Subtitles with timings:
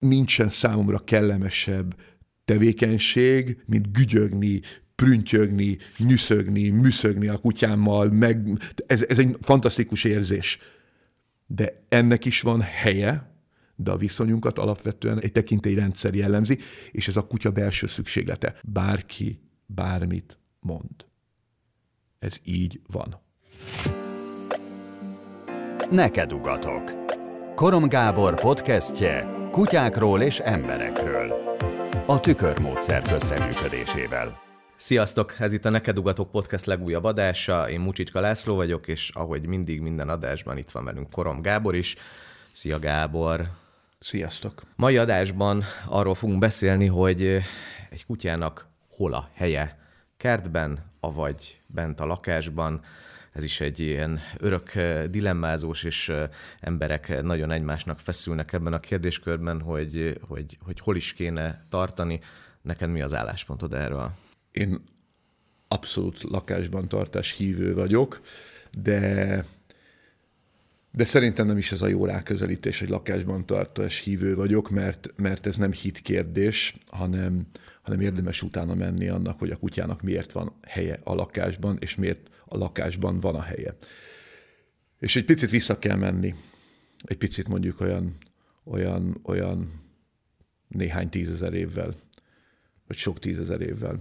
[0.00, 1.94] nincsen számomra kellemesebb
[2.44, 4.60] tevékenység, mint gügyögni,
[4.94, 10.58] prüntjögni, nyüszögni, műszögni a kutyámmal, meg ez, ez egy fantasztikus érzés.
[11.46, 13.30] De ennek is van helye,
[13.76, 16.58] de a viszonyunkat alapvetően egy tekintélyrendszer jellemzi,
[16.90, 18.54] és ez a kutya belső szükséglete.
[18.62, 21.06] Bárki bármit mond.
[22.18, 23.20] Ez így van.
[25.90, 26.92] Neked ugatok.
[27.54, 31.32] Korom Gábor podcastje kutyákról és emberekről.
[32.06, 34.40] A tükörmódszer közreműködésével.
[34.76, 35.34] Sziasztok!
[35.38, 37.70] Ez itt a Neked Ugatok Podcast legújabb adása.
[37.70, 41.96] Én Mucsicska László vagyok, és ahogy mindig minden adásban itt van velünk Korom Gábor is.
[42.52, 43.48] Szia Gábor!
[44.00, 44.62] Sziasztok!
[44.76, 47.22] Mai adásban arról fogunk beszélni, hogy
[47.90, 49.78] egy kutyának hol a helye.
[50.16, 52.80] Kertben, avagy bent a lakásban
[53.32, 56.28] ez is egy ilyen örök eh, dilemmázós, és eh,
[56.60, 62.20] emberek nagyon egymásnak feszülnek ebben a kérdéskörben, hogy, hogy, hogy hol is kéne tartani.
[62.62, 64.12] Neked mi az álláspontod erről?
[64.50, 64.82] Én
[65.68, 68.20] abszolút lakásban tartás hívő vagyok,
[68.70, 69.44] de
[70.92, 75.46] de szerintem nem is ez a jó ráközelítés, hogy lakásban tartás hívő vagyok, mert, mert
[75.46, 77.46] ez nem hit kérdés, hanem,
[77.82, 82.30] hanem érdemes utána menni annak, hogy a kutyának miért van helye a lakásban, és miért
[82.50, 83.76] a lakásban van a helye.
[84.98, 86.34] És egy picit vissza kell menni,
[87.04, 88.16] egy picit mondjuk olyan,
[88.64, 89.70] olyan, olyan
[90.68, 91.94] néhány tízezer évvel,
[92.86, 94.00] vagy sok tízezer évvel.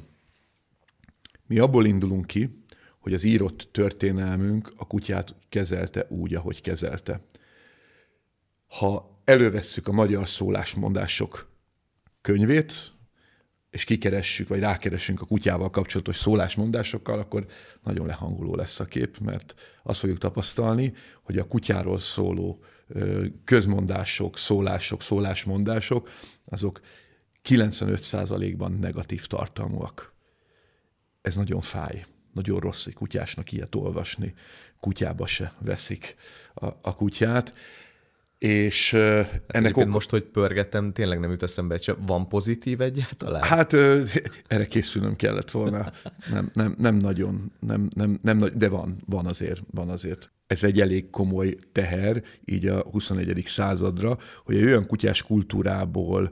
[1.47, 2.63] Mi abból indulunk ki,
[2.99, 7.21] hogy az írott történelmünk a kutyát kezelte úgy, ahogy kezelte.
[8.67, 11.51] Ha elővesszük a magyar szólásmondások
[12.21, 12.73] könyvét,
[13.69, 17.45] és kikeressük, vagy rákeressünk a kutyával kapcsolatos szólásmondásokkal, akkor
[17.83, 22.63] nagyon lehangoló lesz a kép, mert azt fogjuk tapasztalni, hogy a kutyáról szóló
[23.43, 26.09] közmondások, szólások, szólásmondások,
[26.45, 26.79] azok
[27.43, 30.13] 95%-ban negatív tartalmúak.
[31.21, 32.05] Ez nagyon fáj.
[32.33, 34.33] Nagyon rossz egy kutyásnak ilyet olvasni.
[34.79, 36.15] Kutyába se veszik
[36.53, 37.53] a, a kutyát.
[38.39, 39.85] És uh, ennek ok...
[39.85, 43.41] most, hogy pörgettem, tényleg nem jut eszembe, hogy van pozitív egyáltalán?
[43.41, 43.73] Hát
[44.47, 45.91] erre készülnöm kellett volna.
[46.31, 50.31] Nem, nem, nem nagyon, nem, nem, nem, de van, van azért, van azért.
[50.47, 53.43] Ez egy elég komoly teher így a 21.
[53.45, 56.31] századra, hogy egy olyan kutyás kultúrából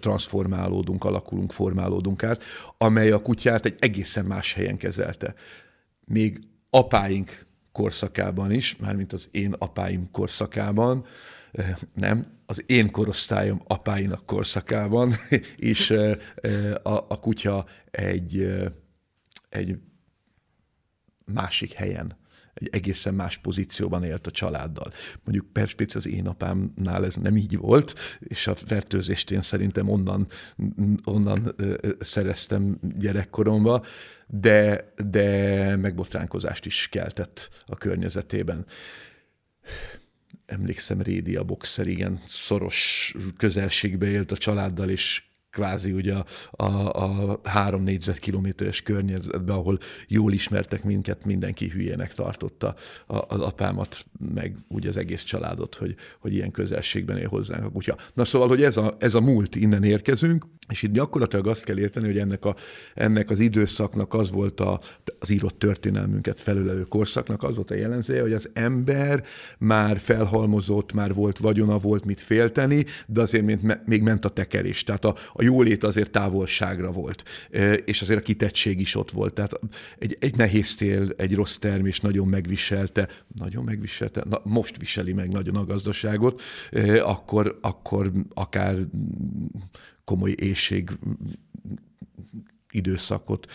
[0.00, 2.42] transformálódunk, alakulunk, formálódunk át,
[2.78, 5.34] amely a kutyát egy egészen más helyen kezelte.
[6.04, 11.06] Még apáink korszakában is, mármint az én apáim korszakában,
[11.94, 15.12] nem, az én korosztályom apáinak korszakában,
[15.56, 15.90] és
[16.82, 18.58] a, a kutya egy,
[19.48, 19.78] egy
[21.24, 22.20] másik helyen
[22.54, 24.92] egy egészen más pozícióban élt a családdal.
[25.24, 30.26] Mondjuk perspéc az én apámnál ez nem így volt, és a fertőzést én szerintem onnan,
[31.04, 31.54] onnan
[32.00, 33.84] szereztem gyerekkoromba,
[34.26, 38.66] de, de megbotránkozást is keltett a környezetében
[40.52, 46.92] emlékszem, Rédi a boxer, igen, szoros közelségbe élt a családdal, és kvázi ugye a, a,
[46.92, 52.74] a három négyzetkilométeres környezetben, ahol jól ismertek minket, mindenki hülyének tartotta
[53.06, 54.04] az apámat,
[54.34, 57.96] meg úgy az egész családot, hogy, hogy ilyen közelségben él hozzánk a kutya.
[58.14, 61.78] Na szóval, hogy ez a, ez a múlt, innen érkezünk, és itt gyakorlatilag azt kell
[61.78, 62.56] érteni, hogy ennek, a,
[62.94, 64.80] ennek az időszaknak az volt a,
[65.18, 69.24] az írott történelmünket felülelő korszaknak az volt a jellemzője, hogy az ember
[69.58, 74.84] már felhalmozott, már volt vagyona, volt mit félteni, de azért még, még ment a tekerés.
[74.84, 77.24] Tehát a, a jólét azért távolságra volt,
[77.84, 79.34] és azért a kitettség is ott volt.
[79.34, 79.60] Tehát
[79.98, 85.32] egy, egy nehéz tél, egy rossz termés nagyon megviselte, nagyon megviselte, na, most viseli meg
[85.32, 86.42] nagyon a gazdaságot,
[87.02, 88.76] akkor, akkor akár
[90.04, 90.90] komoly éjség
[92.70, 93.46] időszakot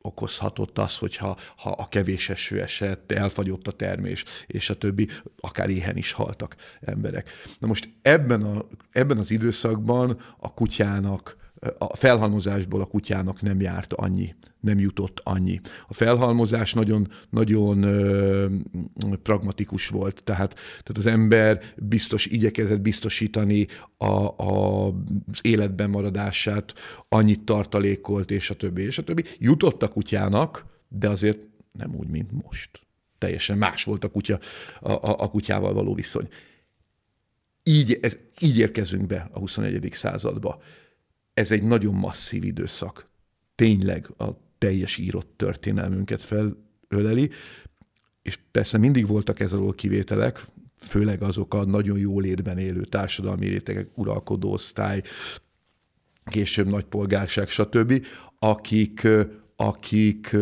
[0.00, 5.08] okozhatott az, hogyha ha a kevés eső esett, elfagyott a termés, és a többi,
[5.40, 7.30] akár éhen is haltak emberek.
[7.58, 11.36] Na most ebben, a, ebben az időszakban a kutyának
[11.78, 15.60] a felhalmozásból a kutyának nem járt annyi, nem jutott annyi.
[15.88, 18.46] A felhalmozás nagyon, nagyon ö,
[19.22, 23.66] pragmatikus volt, tehát, tehát az ember biztos igyekezett biztosítani
[23.96, 26.74] a, a, az életben maradását,
[27.08, 29.24] annyit tartalékolt, és a többi, és a többi.
[29.38, 31.38] Jutott a kutyának, de azért
[31.72, 32.70] nem úgy, mint most.
[33.18, 34.38] Teljesen más volt a, kutya,
[34.80, 36.28] a, a, a kutyával való viszony.
[37.62, 39.88] Így, ez, így érkezünk be a 21.
[39.92, 40.62] századba
[41.38, 43.08] ez egy nagyon masszív időszak.
[43.54, 44.24] Tényleg a
[44.58, 46.22] teljes írott történelmünket
[46.88, 47.30] felöleli,
[48.22, 50.46] és persze mindig voltak ez alól kivételek,
[50.76, 55.02] főleg azok a nagyon jó létben élő társadalmi rétegek, uralkodó osztály,
[56.24, 58.06] később nagy polgárság, stb.,
[58.38, 59.08] akik,
[59.56, 60.36] akik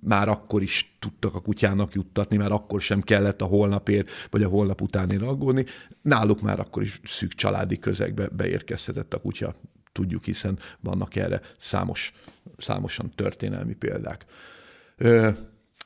[0.00, 4.48] már akkor is tudtak a kutyának juttatni, már akkor sem kellett a holnapért, vagy a
[4.48, 5.64] holnap utánért aggódni.
[6.02, 9.54] Náluk már akkor is szűk családi közegbe beérkezhetett a kutya,
[9.92, 12.12] tudjuk, hiszen vannak erre számos,
[12.58, 14.24] számosan történelmi példák.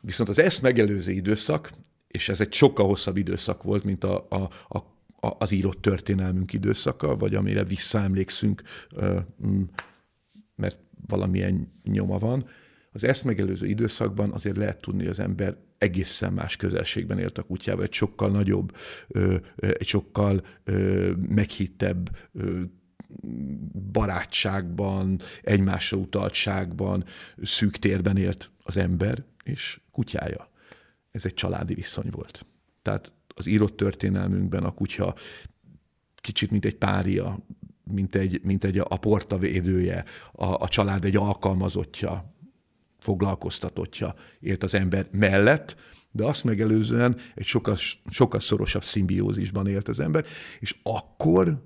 [0.00, 1.70] Viszont az ezt megelőző időszak,
[2.08, 4.94] és ez egy sokkal hosszabb időszak volt, mint a, a, a
[5.38, 8.62] az írott történelmünk időszaka, vagy amire visszaemlékszünk,
[10.56, 10.78] mert
[11.08, 12.48] valamilyen nyoma van.
[12.96, 17.42] Az ezt megelőző időszakban azért lehet tudni, hogy az ember egészen más közelségben élt a
[17.42, 18.76] kutyával, egy sokkal nagyobb,
[19.56, 20.46] egy sokkal
[21.28, 22.16] meghittebb
[23.92, 27.04] barátságban, egymásra utaltságban,
[27.42, 30.50] szűk térben élt az ember és kutyája.
[31.10, 32.46] Ez egy családi viszony volt.
[32.82, 35.14] Tehát az írott történelmünkben a kutya
[36.14, 37.38] kicsit mint egy pária,
[37.90, 42.34] mint egy, mint egy a porta védője, a, a család egy alkalmazottja,
[43.06, 45.76] foglalkoztatottja élt az ember mellett,
[46.10, 47.76] de azt megelőzően egy sokkal,
[48.10, 50.24] sokkal szorosabb szimbiózisban élt az ember,
[50.60, 51.62] és akkor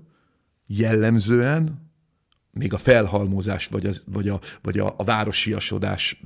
[0.67, 1.91] jellemzően
[2.51, 6.21] még a felhalmozás, vagy, az, vagy, a, vagy a, a városiasodás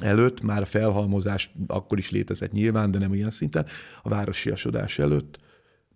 [0.00, 3.66] előtt, már a felhalmozás akkor is létezett nyilván, de nem ilyen szinten,
[4.02, 5.38] a városiasodás előtt,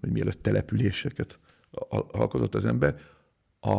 [0.00, 1.38] vagy mielőtt településeket
[2.10, 3.00] alkotott az ember,
[3.60, 3.76] a,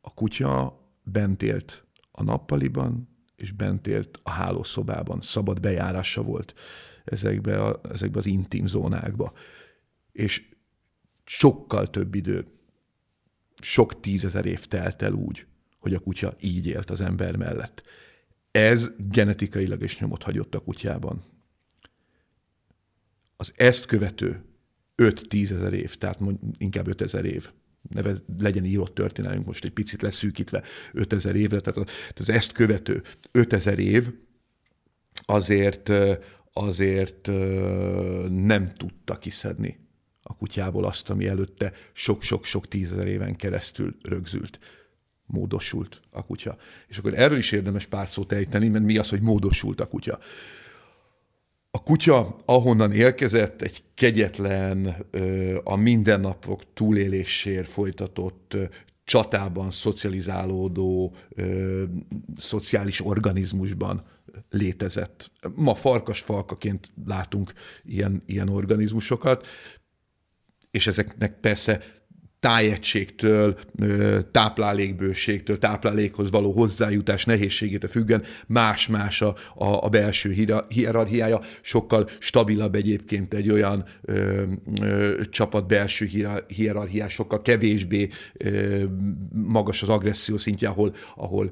[0.00, 6.54] a kutya bent élt a nappaliban, és bent élt a hálószobában, szabad bejárása volt
[7.04, 9.32] ezekbe, a, ezekbe az intim zónákba.
[10.12, 10.48] És
[11.24, 12.46] sokkal több idő,
[13.60, 15.46] sok tízezer év telt el úgy,
[15.78, 17.82] hogy a kutya így élt az ember mellett.
[18.50, 21.22] Ez genetikailag is nyomot hagyott a kutyában.
[23.36, 24.44] Az ezt követő
[24.96, 26.20] 5-10 ezer év, tehát
[26.56, 27.50] inkább 5 ezer év,
[27.88, 30.62] nevez, legyen írott történelmünk most egy picit leszűkítve
[30.92, 33.02] 5000 évre, tehát az ezt követő
[33.32, 34.12] 5000 év
[35.22, 35.90] azért,
[36.52, 37.26] azért
[38.28, 39.86] nem tudta kiszedni
[40.22, 44.58] a kutyából azt, ami előtte sok-sok-sok tízezer éven keresztül rögzült
[45.28, 46.56] módosult a kutya.
[46.86, 50.18] És akkor erről is érdemes pár szót ejteni, mert mi az, hogy módosult a kutya.
[51.70, 54.86] A kutya ahonnan érkezett, egy kegyetlen,
[55.64, 58.56] a mindennapok túlélésért folytatott
[59.04, 61.14] csatában szocializálódó
[62.36, 64.04] szociális organizmusban
[64.50, 65.30] létezett.
[65.54, 67.52] Ma farkas-falkaként látunk
[67.84, 69.46] ilyen, ilyen organizmusokat,
[70.70, 71.82] és ezeknek persze
[72.40, 73.58] tájegységtől,
[74.30, 83.34] táplálékbőségtől, táplálékhoz való hozzájutás nehézségétől függen más-más a, a, a belső hierarchiája, sokkal stabilabb egyébként
[83.34, 84.42] egy olyan ö,
[84.80, 86.10] ö, csapat belső
[86.46, 88.84] hierarchiás, sokkal kevésbé ö,
[89.32, 91.50] magas az agresszió szintje, ahol, ahol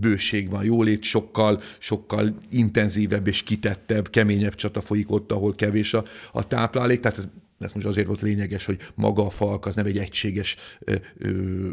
[0.00, 6.04] bőség van, jólét sokkal, sokkal intenzívebb és kitettebb, keményebb csata folyik ott, ahol kevés a,
[6.32, 7.28] a táplálék, tehát
[7.64, 11.68] ez most azért volt lényeges, hogy maga a falk az nem egy egységes ö, ö,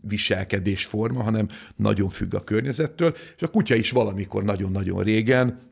[0.00, 5.64] viselkedésforma, hanem nagyon függ a környezettől, és a kutya is valamikor nagyon-nagyon régen,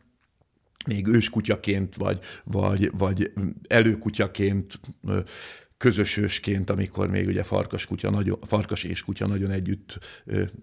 [0.87, 3.33] még őskutyaként, vagy, vagy, vagy
[3.69, 4.81] előkutyaként,
[5.77, 9.99] közösösként, amikor még ugye farkas, kutya nagyon, farkas és kutya nagyon együtt,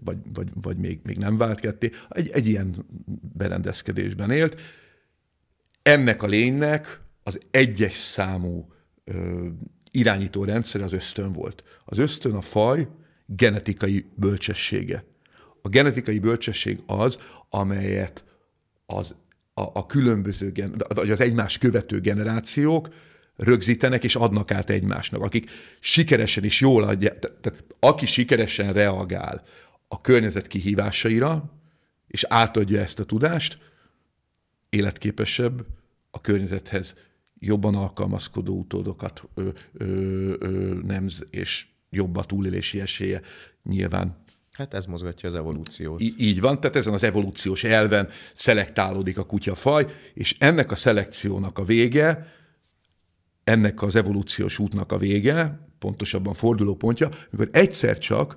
[0.04, 2.86] vagy, vagy, vagy még, még nem vált ketté, egy, egy ilyen
[3.34, 4.60] berendezkedésben élt.
[5.82, 8.72] Ennek a lénynek az egyes számú
[9.04, 9.46] ö,
[9.90, 11.64] irányító rendszer az ösztön volt.
[11.84, 12.88] Az ösztön a faj
[13.26, 15.04] genetikai bölcsessége.
[15.62, 18.24] A genetikai bölcsesség az, amelyet
[18.86, 19.16] az,
[19.54, 20.52] a, a különböző,
[20.94, 22.88] vagy az egymás követő generációk
[23.36, 25.50] rögzítenek és adnak át egymásnak, akik
[25.80, 29.42] sikeresen és jól adják, tehát aki sikeresen reagál
[29.88, 31.52] a környezet kihívásaira,
[32.06, 33.58] és átadja ezt a tudást,
[34.68, 35.66] életképesebb
[36.10, 36.94] a környezethez
[37.44, 39.84] jobban alkalmazkodó utódokat ö, ö,
[40.38, 43.20] ö, nemz, és jobb a túlélési esélye
[43.62, 44.16] nyilván.
[44.52, 46.00] Hát ez mozgatja az evolúciót.
[46.00, 51.58] Í- így van, tehát ezen az evolúciós elven szelektálódik a kutyafaj, és ennek a szelekciónak
[51.58, 52.32] a vége,
[53.44, 58.36] ennek az evolúciós útnak a vége, pontosabban fordulópontja, amikor egyszer csak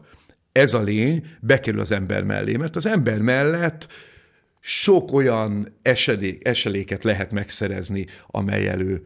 [0.51, 3.87] ez a lény bekerül az ember mellé, mert az ember mellett
[4.67, 9.05] sok olyan esedék, eseléket lehet megszerezni, amely elő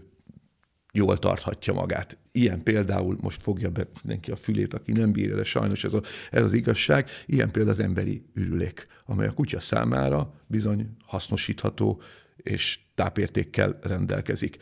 [0.93, 2.17] jól tarthatja magát.
[2.31, 6.01] Ilyen például, most fogja be mindenki a fülét, aki nem bírja, de sajnos ez, a,
[6.31, 12.01] ez az igazság, ilyen például az emberi ürülék, amely a kutya számára bizony hasznosítható,
[12.37, 14.57] és tápértékkel rendelkezik.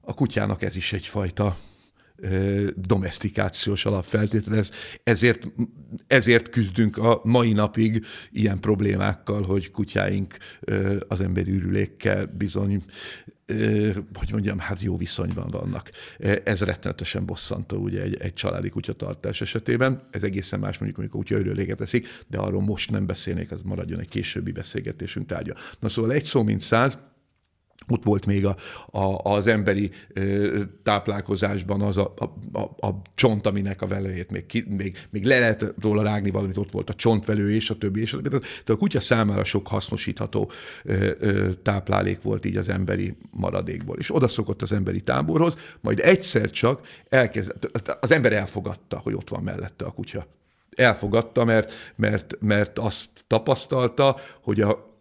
[0.00, 1.56] A kutyának ez is egyfajta
[2.74, 4.64] domestikációs alapfeltétel.
[5.02, 5.48] Ezért,
[6.06, 10.36] ezért küzdünk a mai napig ilyen problémákkal, hogy kutyáink
[11.08, 12.82] az emberi ürülékkel bizony
[14.14, 15.90] hogy mondjam, hát jó viszonyban vannak.
[16.44, 20.00] Ez rettenetesen bosszantó ugye egy, egy családi kutyatartás esetében.
[20.10, 24.00] Ez egészen más mondjuk, amikor kutya örüléget eszik, de arról most nem beszélnék, az maradjon
[24.00, 25.54] egy későbbi beszélgetésünk tárgya.
[25.80, 26.98] Na szóval egy szó, mint száz,
[27.90, 28.56] ott volt még a,
[28.90, 34.46] a, az emberi ö, táplálkozásban az a, a, a, a csont, aminek a velőjét még,
[34.46, 38.00] ki, még, még le lehet róla rágni valamit, ott volt a csontvelő és a többi,
[38.00, 38.38] és a többi.
[38.38, 40.50] Tehát a kutya számára sok hasznosítható
[40.84, 43.96] ö, ö, táplálék volt így az emberi maradékból.
[43.98, 47.52] És oda szokott az emberi táborhoz, majd egyszer csak elkezd,
[48.00, 50.26] az ember elfogadta, hogy ott van mellette a kutya.
[50.76, 54.96] Elfogadta, mert, mert, mert azt tapasztalta, hogy a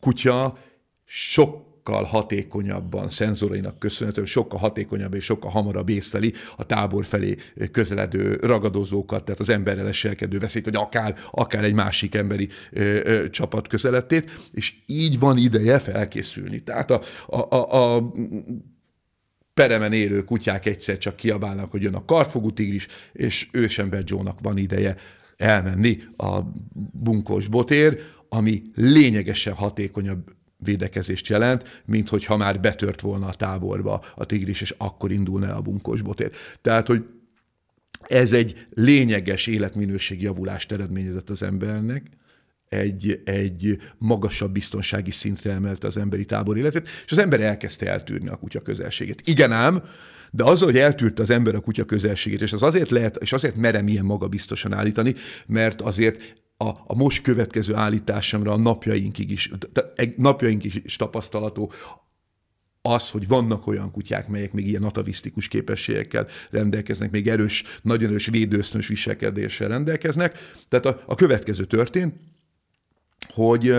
[0.00, 0.58] kutya
[1.04, 7.36] sok sokkal hatékonyabban, szenzorainak köszönhetően, sokkal hatékonyabb és sokkal hamarabb észleli a tábor felé
[7.72, 13.30] közeledő ragadozókat, tehát az emberrel eselkedő veszélyt, vagy akár, akár egy másik emberi ö, ö,
[13.30, 16.62] csapat közelettét, és így van ideje felkészülni.
[16.62, 18.12] Tehát a, a, a, a
[19.54, 24.58] peremen élő kutyák egyszer csak kiabálnak, hogy jön a kartfogú tigris, és ősember Joe-nak van
[24.58, 24.96] ideje
[25.36, 26.40] elmenni a
[26.92, 34.24] bunkós botér, ami lényegesen hatékonyabb védekezést jelent, mint hogyha már betört volna a táborba a
[34.24, 36.30] tigris, és akkor indulna a bunkós botér.
[36.60, 37.04] Tehát, hogy
[38.06, 42.10] ez egy lényeges életminőség javulást eredményezett az embernek,
[42.68, 48.28] egy, egy magasabb biztonsági szintre emelte az emberi tábor életét, és az ember elkezdte eltűrni
[48.28, 49.22] a kutya közelségét.
[49.24, 49.82] Igen ám,
[50.30, 53.56] de az, hogy eltűrte az ember a kutya közelségét, és az azért lehet, és azért
[53.56, 55.14] merem ilyen magabiztosan állítani,
[55.46, 59.50] mert azért a, a most következő állításomra a napjainkig is,
[60.16, 61.72] napjainkig is tapasztalató
[62.82, 68.26] az, hogy vannak olyan kutyák, melyek még ilyen atavisztikus képességekkel rendelkeznek, még erős, nagyon erős
[68.26, 70.38] védősztönös viselkedéssel rendelkeznek.
[70.68, 72.14] Tehát a, a következő történt,
[73.28, 73.74] hogy,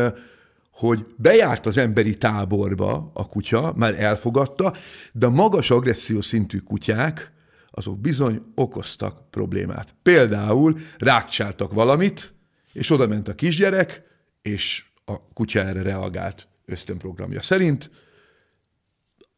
[0.72, 4.74] hogy bejárt az emberi táborba a kutya, már elfogadta,
[5.14, 7.32] de a magas agresszió szintű kutyák,
[7.72, 9.96] azok bizony okoztak problémát.
[10.02, 12.34] Például rákcsáltak valamit,
[12.74, 14.04] és oda ment a kisgyerek,
[14.42, 17.92] és a kutya erre reagált ösztönprogramja szerint,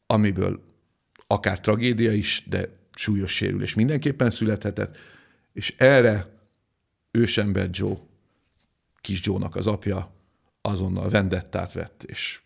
[0.05, 0.63] amiből
[1.27, 4.97] akár tragédia is, de súlyos sérülés mindenképpen születhetett,
[5.53, 6.29] és erre
[7.11, 7.95] ősember Joe,
[9.01, 10.13] kis Joe-nak az apja
[10.61, 12.41] azonnal vendettát vett, és,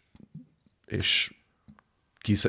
[0.85, 1.33] és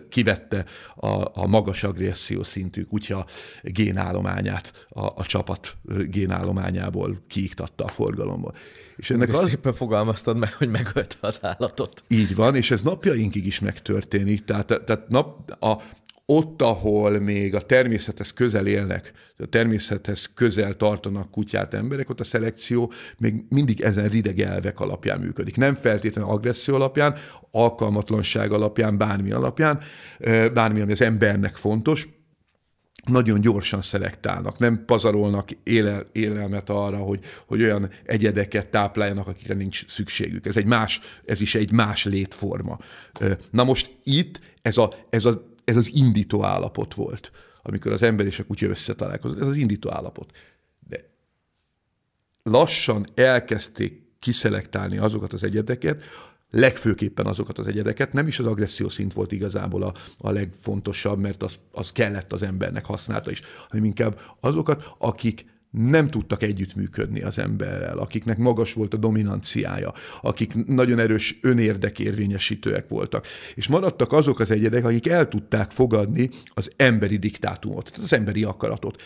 [0.09, 3.27] kivette a, a magas agresszió szintű kutya
[3.63, 5.77] génállományát, a, a csapat
[6.09, 8.55] génállományából kiiktatta a forgalomból.
[8.97, 9.49] És ennek az...
[9.49, 12.03] szépen fogalmaztad meg, hogy megölte az állatot.
[12.09, 14.45] Így van, és ez napjainkig is megtörténik.
[14.45, 15.83] Tehát, tehát nap, a,
[16.31, 22.25] ott, ahol még a természethez közel élnek, a természethez közel tartanak kutyát emberek, ott a
[22.25, 25.57] szelekció még mindig ezen rideg elvek alapján működik.
[25.57, 27.17] Nem feltétlenül agresszió alapján,
[27.51, 29.81] alkalmatlanság alapján, bármi alapján,
[30.55, 32.09] bármi, ami az embernek fontos,
[33.05, 39.87] nagyon gyorsan szelektálnak, nem pazarolnak élel, élelmet arra, hogy, hogy olyan egyedeket tápláljanak, akikre nincs
[39.87, 40.47] szükségük.
[40.47, 42.79] Ez, egy más, ez is egy más létforma.
[43.51, 47.33] Na most itt ez a, ez a ez az indító állapot volt,
[47.63, 49.41] amikor az ember és a kutya összetalálkozott.
[49.41, 50.31] Ez az indító állapot.
[50.89, 51.11] De
[52.43, 56.03] lassan elkezdték kiszelektálni azokat az egyedeket,
[56.51, 61.43] legfőképpen azokat az egyedeket, nem is az agresszió szint volt igazából a, a legfontosabb, mert
[61.43, 67.39] az, az kellett az embernek használta is, hanem inkább azokat, akik nem tudtak együttműködni az
[67.39, 73.27] emberrel, akiknek magas volt a dominanciája, akik nagyon erős önérdekérvényesítőek voltak.
[73.55, 79.03] És maradtak azok az egyedek, akik el tudták fogadni az emberi diktátumot, az emberi akaratot.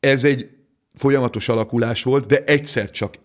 [0.00, 0.50] Ez egy
[0.94, 3.18] folyamatos alakulás volt, de egyszer csak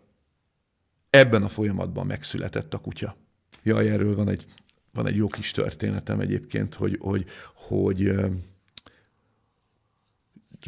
[1.10, 3.18] ebben a folyamatban megszületett a kutya.
[3.64, 4.46] Jaj, erről van egy,
[4.94, 8.12] van egy jó kis történetem egyébként, hogy, hogy, hogy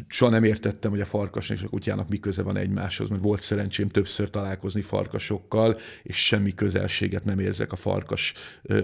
[0.08, 3.40] soha nem értettem, hogy a farkasnak és a kutyának mi köze van egymáshoz, mert volt
[3.40, 8.34] szerencsém többször találkozni farkasokkal, és semmi közelséget nem érzek a farkas,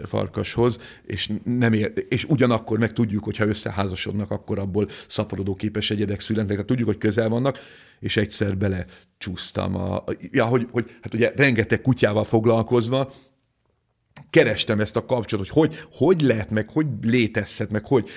[0.05, 5.91] farkashoz, és, nem ér, és ugyanakkor meg tudjuk, hogy ha összeházasodnak, akkor abból szaporodó képes
[5.91, 7.59] egyedek születnek, tehát tudjuk, hogy közel vannak,
[8.01, 8.87] és egyszer bele
[9.19, 9.75] csúsztam.
[9.75, 13.13] A, ja, hogy, hogy, hát ugye rengeteg kutyával foglalkozva,
[14.35, 18.09] kerestem ezt a kapcsolatot, hogy hogy, hogy lehet, meg hogy létezhet, meg hogy...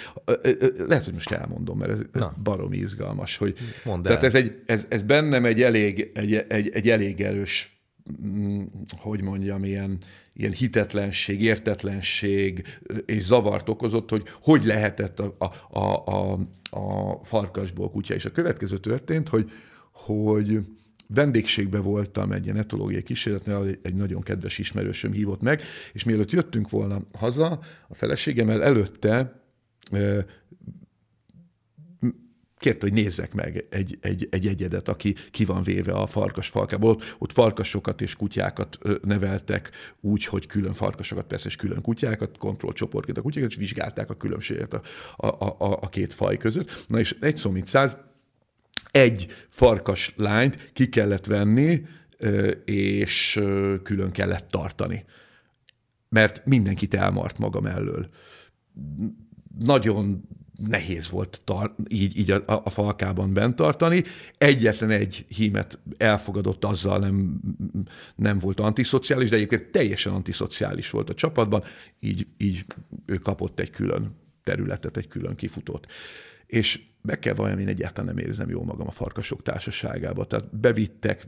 [0.88, 3.38] Lehet, hogy most elmondom, mert ez, ez baromi izgalmas.
[3.38, 7.82] Hogy, Mondd tehát ez, egy, ez, ez bennem egy elég, egy, egy, egy elég erős
[8.26, 8.64] mm,
[8.98, 9.98] hogy mondjam, ilyen,
[10.34, 17.90] ilyen hitetlenség, értetlenség és zavart okozott, hogy hogy lehetett a, a, a, a, a farkasból
[17.90, 18.14] kutya.
[18.14, 19.52] És a következő történt, hogy,
[19.92, 20.60] hogy
[21.08, 25.62] vendégségbe voltam egy ilyen etológiai kísérletnél, egy nagyon kedves ismerősöm hívott meg,
[25.94, 29.42] és mielőtt jöttünk volna haza, a feleségemmel előtte
[32.58, 36.90] kérte, hogy nézzek meg egy, egy, egy egyedet, aki ki van véve a farkas falkából.
[36.90, 39.72] Ott, ott farkasokat és kutyákat neveltek
[40.02, 44.74] úgy, hogy külön farkasokat, persze, és külön kutyákat, kontrollcsoportként a kutyákat, és vizsgálták a különbséget
[44.74, 44.82] a,
[45.16, 46.86] a, a, a két faj között.
[46.88, 47.98] Na és egy szó mint száz,
[48.92, 51.82] egy farkas lányt ki kellett venni,
[52.66, 53.42] és
[53.84, 55.06] külön kellett tartani.
[56.10, 58.10] Mert mindenkit elmart maga mellől.
[59.60, 60.24] Nagyon
[60.58, 64.04] nehéz volt tar- így, így a, a falkában bent tartani.
[64.38, 67.40] Egyetlen egy hímet elfogadott azzal, nem,
[68.16, 71.64] nem volt antiszociális, de egyébként teljesen antiszociális volt a csapatban,
[72.00, 72.66] így, így
[73.06, 75.88] ő kapott egy külön területet, egy külön kifutót
[76.48, 80.26] és be kell valljam, én egyáltalán nem érzem jól magam a farkasok társaságába.
[80.26, 81.28] Tehát bevittek,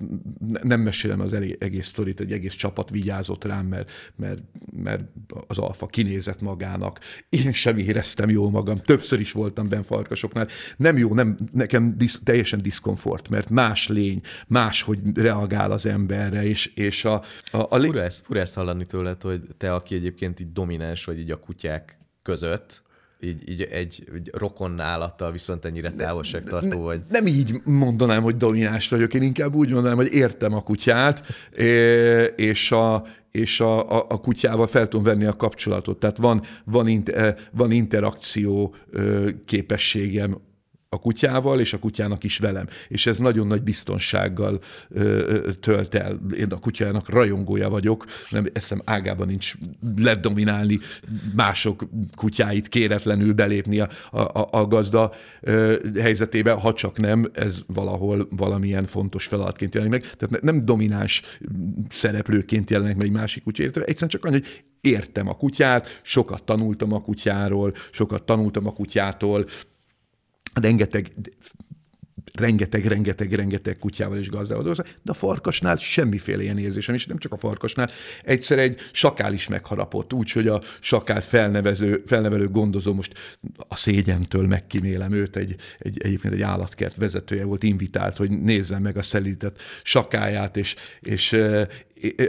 [0.62, 5.04] nem mesélem az egész sztorit, egy egész csapat vigyázott rám, mert, mert, mert
[5.48, 7.00] az alfa kinézett magának.
[7.30, 8.78] Én sem éreztem jól magam.
[8.78, 10.48] Többször is voltam benn farkasoknál.
[10.78, 16.44] Nem jó, nem, nekem disz, teljesen diszkomfort, mert más lény, más, hogy reagál az emberre,
[16.44, 17.14] és, és a...
[17.52, 17.88] a, a lé...
[17.88, 21.40] fura, ezt, fura ezt hallani tőled, hogy te, aki egyébként így domináns vagy így a
[21.40, 22.88] kutyák között,
[23.22, 27.02] így, így egy, egy rokon állattal viszont ennyire távolságtartó vagy.
[27.10, 31.24] Nem így mondanám, hogy domináns vagyok, én inkább úgy mondanám, hogy értem a kutyát,
[32.36, 36.00] és a, és a, a, a kutyával fel tudom venni a kapcsolatot.
[36.00, 38.76] Tehát van, van, inter, van interakció
[39.46, 40.38] képességem
[40.92, 42.68] a kutyával, és a kutyának is velem.
[42.88, 46.20] És ez nagyon nagy biztonsággal ö, tölt el.
[46.38, 49.54] Én a kutyának rajongója vagyok, nem eszem ágában nincs
[49.98, 50.80] ledominálni
[51.36, 58.28] mások kutyáit, kéretlenül belépni a, a, a gazda ö, helyzetébe, ha csak nem, ez valahol
[58.32, 60.12] valamilyen fontos feladatként jelenik meg.
[60.12, 61.22] Tehát nem domináns
[61.90, 66.94] szereplőként jelenik meg egy másik kutya, egyszerűen csak annyi, hogy értem a kutyát, sokat tanultam
[66.94, 69.46] a kutyáról, sokat tanultam a kutyától,
[70.56, 71.10] rengeteg
[72.40, 77.18] rengeteg, rengeteg, rengeteg kutyával és gazdával dolgozom, de a farkasnál semmiféle ilyen érzésem, és nem
[77.18, 77.90] csak a farkasnál,
[78.24, 85.12] egyszer egy sakál is megharapott, úgyhogy a sakált felnevező, felnevelő gondozó, most a szégyentől megkímélem
[85.12, 90.58] őt, egy, egy, egyébként egy állatkert vezetője volt, invitált, hogy nézzem meg a szelített sakáját,
[90.58, 91.36] és, és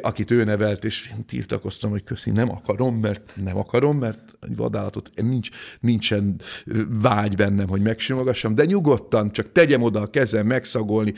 [0.00, 4.56] akit ő nevelt, és én tiltakoztam, hogy köszi, nem akarom, mert nem akarom, mert egy
[4.56, 5.48] vadállatot nincs,
[5.80, 6.36] nincsen
[6.88, 11.14] vágy bennem, hogy megsimogassam, de nyugodtan, csak tegyem oda a kezem megszagolni.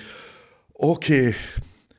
[0.73, 1.33] Oké, okay,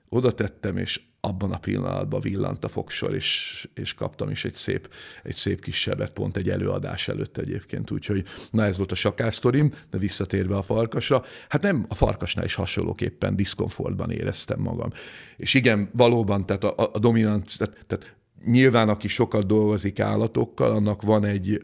[0.10, 4.90] oda tettem, és abban a pillanatban villant a fogsor, és, és kaptam is egy szép,
[5.24, 7.92] egy szép kis sebet, pont egy előadás előtt egyébként.
[7.92, 12.56] Úgyhogy na ez volt a sakásztorim, de visszatérve a farkasra, hát nem a farkasnál is
[12.56, 14.90] hasonlóképpen diszkomfortban éreztem magam.
[15.38, 21.02] És igen, valóban, tehát a, a dominant, tehát, tehát nyilván aki sokat dolgozik állatokkal, annak
[21.02, 21.64] van egy,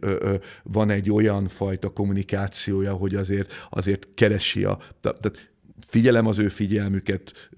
[0.63, 5.49] van egy olyan fajta kommunikációja, hogy azért, azért keresi a, tehát
[5.89, 7.49] figyelem az ő figyelmüket,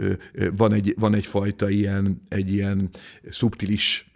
[0.56, 2.90] van, egy, van egyfajta ilyen, egy ilyen
[3.30, 4.12] szubtilis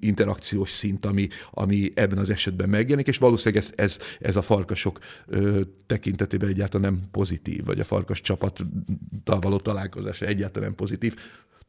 [0.00, 4.98] interakciós szint, ami, ami ebben az esetben megjelenik, és valószínűleg ez, ez, ez a farkasok
[5.86, 11.16] tekintetében egyáltalán nem pozitív, vagy a farkas csapattal való találkozás egyáltalán nem pozitív.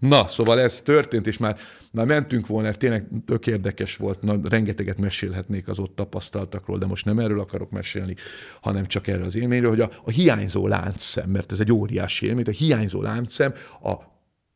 [0.04, 1.58] Na, szóval ez történt, és már,
[1.92, 6.86] már mentünk volna, ez tényleg tök érdekes volt, na, rengeteget mesélhetnék az ott tapasztaltakról, de
[6.86, 8.16] most nem erről akarok mesélni,
[8.62, 12.46] hanem csak erről az élményről, hogy a, a hiányzó láncszem, mert ez egy óriási élmény,
[12.46, 13.94] a hiányzó láncszem a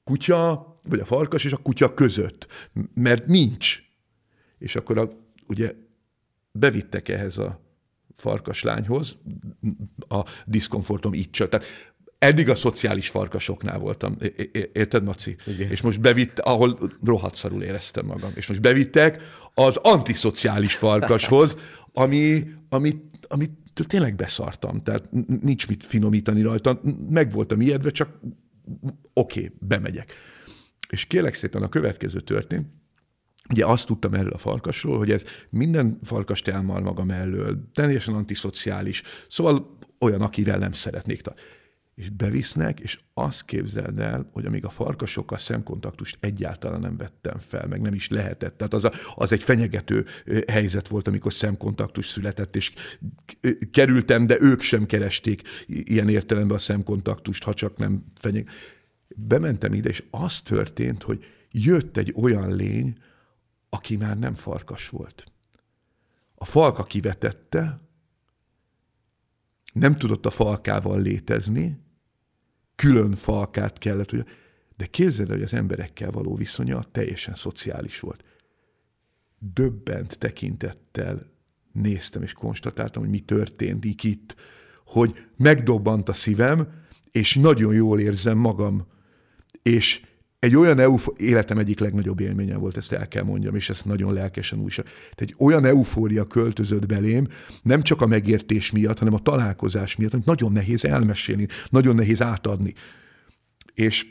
[0.04, 2.48] kutya, vagy a farkas és a kutya között,
[2.94, 3.80] mert nincs.
[4.58, 5.10] És akkor a,
[5.48, 5.74] ugye
[6.52, 7.62] bevittek ehhez a
[8.16, 9.18] farkas lányhoz,
[10.08, 11.50] a diszkomfortom itt csak.
[11.50, 11.66] Tehát
[12.20, 14.18] eddig a szociális farkasoknál voltam,
[14.74, 15.36] érted, Maci?
[15.46, 15.72] Igen.
[15.72, 19.22] És most bevitt, ahol rohadt szarul éreztem magam, és most bevittek
[19.54, 21.58] az antiszociális farkashoz,
[21.94, 22.96] ami, ami,
[23.28, 23.50] ami
[23.88, 25.10] tényleg beszartam, tehát
[25.42, 28.20] nincs mit finomítani rajta, meg voltam ijedve, csak
[29.14, 30.14] oké, okay, bemegyek.
[30.90, 32.68] És kérlek szépen a következő történt,
[33.50, 39.04] Ugye azt tudtam erről a farkasról, hogy ez minden farkast elmar maga mellől, teljesen antiszociális,
[39.30, 41.22] szóval olyan, akivel nem szeretnék
[41.98, 47.68] és bevisznek, és azt képzeld el, hogy amíg a farkasokkal szemkontaktust egyáltalán nem vettem fel,
[47.68, 48.58] meg nem is lehetett.
[48.58, 50.06] Tehát az, a, az egy fenyegető
[50.48, 52.74] helyzet volt, amikor szemkontaktus született, és
[53.72, 58.50] kerültem, de ők sem keresték ilyen értelemben a szemkontaktust, ha csak nem fenyeg.
[59.16, 62.98] bementem ide, és az történt, hogy jött egy olyan lény,
[63.70, 65.32] aki már nem farkas volt.
[66.36, 67.82] A falka kivetette,
[69.74, 71.86] nem tudott a falkával létezni,
[72.78, 74.26] külön falkát kellett, hogy
[74.78, 78.24] de képzeld, hogy az emberekkel való viszonya teljesen szociális volt.
[79.40, 81.22] Döbbent tekintettel
[81.72, 84.36] néztem és konstatáltam, hogy mi történt itt,
[84.86, 88.88] hogy megdobbant a szívem, és nagyon jól érzem magam.
[89.62, 90.02] És
[90.40, 94.14] egy olyan eufó- életem egyik legnagyobb élménye volt, ezt el kell mondjam, és ezt nagyon
[94.14, 94.86] lelkesen újság.
[94.86, 97.28] Tehát egy olyan eufória költözött belém,
[97.62, 102.22] nem csak a megértés miatt, hanem a találkozás miatt, amit nagyon nehéz elmesélni, nagyon nehéz
[102.22, 102.74] átadni.
[103.74, 104.06] És,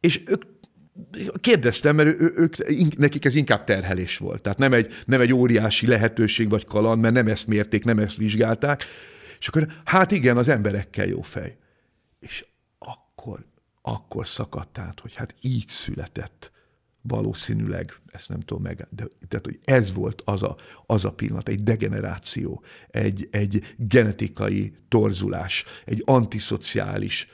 [0.00, 0.42] és ők
[1.40, 2.56] kérdeztem, mert ő, ők,
[2.98, 4.42] nekik ez inkább terhelés volt.
[4.42, 8.16] Tehát nem egy, nem egy óriási lehetőség vagy kaland, mert nem ezt mérték, nem ezt
[8.16, 8.84] vizsgálták.
[9.38, 11.56] És akkor, hát igen, az emberekkel jó fej.
[12.18, 12.46] És
[12.78, 13.46] akkor
[13.86, 16.52] akkor szakadt át, hogy hát így született
[17.02, 21.48] valószínűleg, ezt nem tudom meg, de tehát, hogy ez volt az a, az a pillanat,
[21.48, 27.28] egy degeneráció, egy, egy genetikai torzulás, egy antiszociális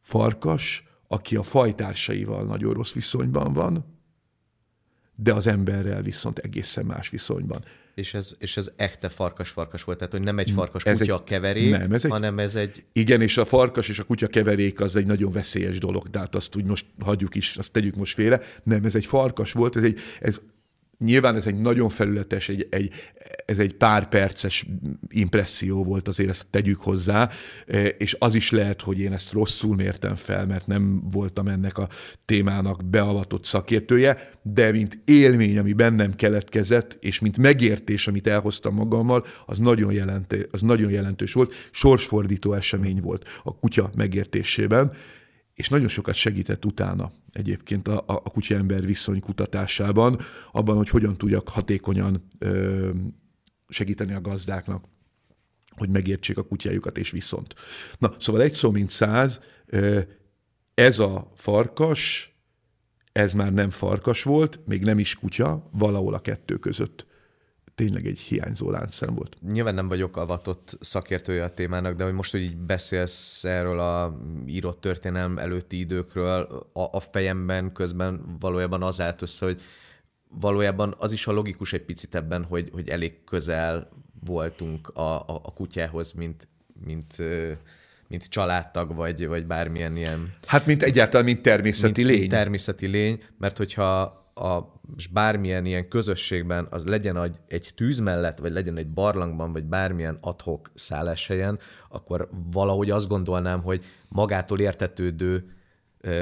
[0.00, 3.84] farkas, aki a fajtársaival nagyon rossz viszonyban van,
[5.14, 7.64] de az emberrel viszont egészen más viszonyban.
[7.96, 11.24] És ez, és ez echte farkas-farkas volt, tehát hogy nem egy farkas ez kutya egy,
[11.24, 12.84] keverék, nem, ez egy, hanem ez egy...
[12.92, 16.56] Igen, és a farkas és a kutya keverék az egy nagyon veszélyes dolog, tehát azt
[16.56, 18.40] úgy most hagyjuk is, azt tegyük most félre.
[18.62, 20.40] Nem, ez egy farkas volt, ez, egy, ez
[20.98, 22.92] Nyilván ez egy nagyon felületes, egy, egy,
[23.46, 24.66] ez egy pár perces
[25.08, 27.30] impresszió volt, azért ezt tegyük hozzá,
[27.66, 31.78] e, és az is lehet, hogy én ezt rosszul mértem fel, mert nem voltam ennek
[31.78, 31.88] a
[32.24, 39.26] témának beavatott szakértője, de mint élmény, ami bennem keletkezett, és mint megértés, amit elhoztam magammal,
[39.46, 44.92] az nagyon, jelentő, az nagyon jelentős volt, sorsfordító esemény volt a kutya megértésében,
[45.56, 50.20] és nagyon sokat segített utána egyébként a, a kutya-ember viszony kutatásában,
[50.52, 52.90] abban, hogy hogyan tudjak hatékonyan ö,
[53.68, 54.84] segíteni a gazdáknak,
[55.76, 57.54] hogy megértsék a kutyájukat, és viszont.
[57.98, 60.00] Na, szóval egy szó, mint száz, ö,
[60.74, 62.34] ez a farkas,
[63.12, 67.06] ez már nem farkas volt, még nem is kutya, valahol a kettő között
[67.76, 69.36] tényleg egy hiányzó láncszem volt.
[69.52, 74.18] Nyilván nem vagyok avatott szakértője a témának, de hogy most, hogy így beszélsz erről a
[74.46, 79.60] írott történelem előtti időkről, a, a fejemben közben valójában az állt össze, hogy
[80.28, 83.88] valójában az is a logikus egy picit ebben, hogy, hogy elég közel
[84.24, 86.48] voltunk a, a, a kutyához, mint,
[86.84, 87.22] mint
[88.08, 90.34] mint családtag, vagy, vagy bármilyen ilyen...
[90.46, 92.20] Hát, mint egyáltalán, mint természeti mint, lény.
[92.20, 98.38] Mint természeti lény, mert hogyha a, és bármilyen ilyen közösségben az legyen egy tűz mellett,
[98.38, 105.50] vagy legyen egy barlangban, vagy bármilyen adhok szálláshelyen, akkor valahogy azt gondolnám, hogy magától értetődő,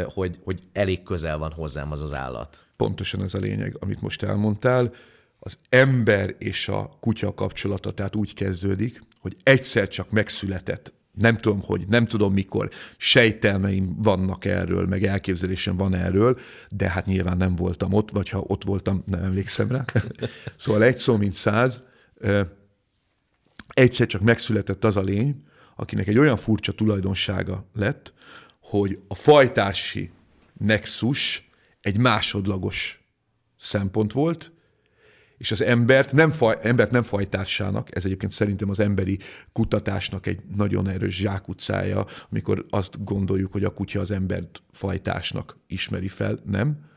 [0.04, 2.66] hogy, hogy elég közel van hozzám az az állat.
[2.76, 4.92] Pontosan ez a lényeg, amit most elmondtál.
[5.38, 11.60] Az ember és a kutya kapcsolata tehát úgy kezdődik, hogy egyszer csak megszületett nem tudom,
[11.60, 16.38] hogy, nem tudom mikor, sejtelmeim vannak erről, meg elképzelésem van erről,
[16.70, 19.84] de hát nyilván nem voltam ott, vagy ha ott voltam, nem emlékszem rá.
[20.56, 21.82] szóval egy szó, mint száz,
[23.68, 25.44] egyszer csak megszületett az a lény,
[25.76, 28.12] akinek egy olyan furcsa tulajdonsága lett,
[28.60, 30.10] hogy a fajtársi
[30.58, 31.50] nexus
[31.80, 33.04] egy másodlagos
[33.56, 34.52] szempont volt,
[35.38, 39.18] és az embert nem, faj, embert nem fajtársának, ez egyébként szerintem az emberi
[39.52, 46.08] kutatásnak egy nagyon erős zsákutcája, amikor azt gondoljuk, hogy a kutya az embert fajtársnak ismeri
[46.08, 46.92] fel, nem.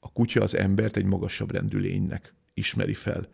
[0.00, 3.28] A kutya az embert egy magasabb rendű lénynek ismeri fel.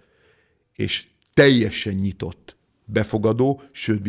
[0.73, 4.03] És teljesen nyitott, befogadó, sőt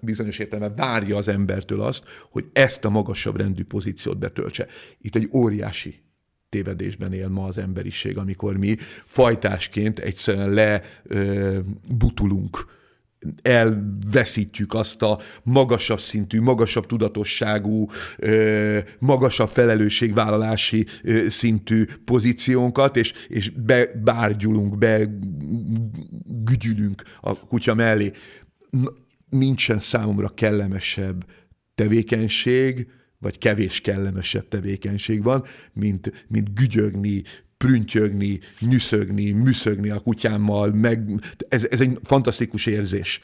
[0.00, 4.66] bizonyos értelemben várja az embertől azt, hogy ezt a magasabb rendű pozíciót betöltse.
[5.00, 6.04] Itt egy óriási
[6.56, 12.74] tévedésben él ma az emberiség, amikor mi fajtásként egyszerűen lebutulunk,
[13.42, 17.88] elveszítjük azt a magasabb szintű, magasabb tudatosságú,
[18.98, 20.86] magasabb felelősségvállalási
[21.28, 28.12] szintű pozíciónkat, és, és bebárgyulunk, begügyülünk a kutya mellé.
[29.30, 31.24] Nincsen számomra kellemesebb
[31.74, 32.86] tevékenység,
[33.18, 37.22] vagy kevés kellemesebb tevékenység van, mint, mint gügyögni,
[37.56, 43.20] prüntjögni, nyüszögni, műszögni a kutyámmal, meg ez, ez egy fantasztikus érzés.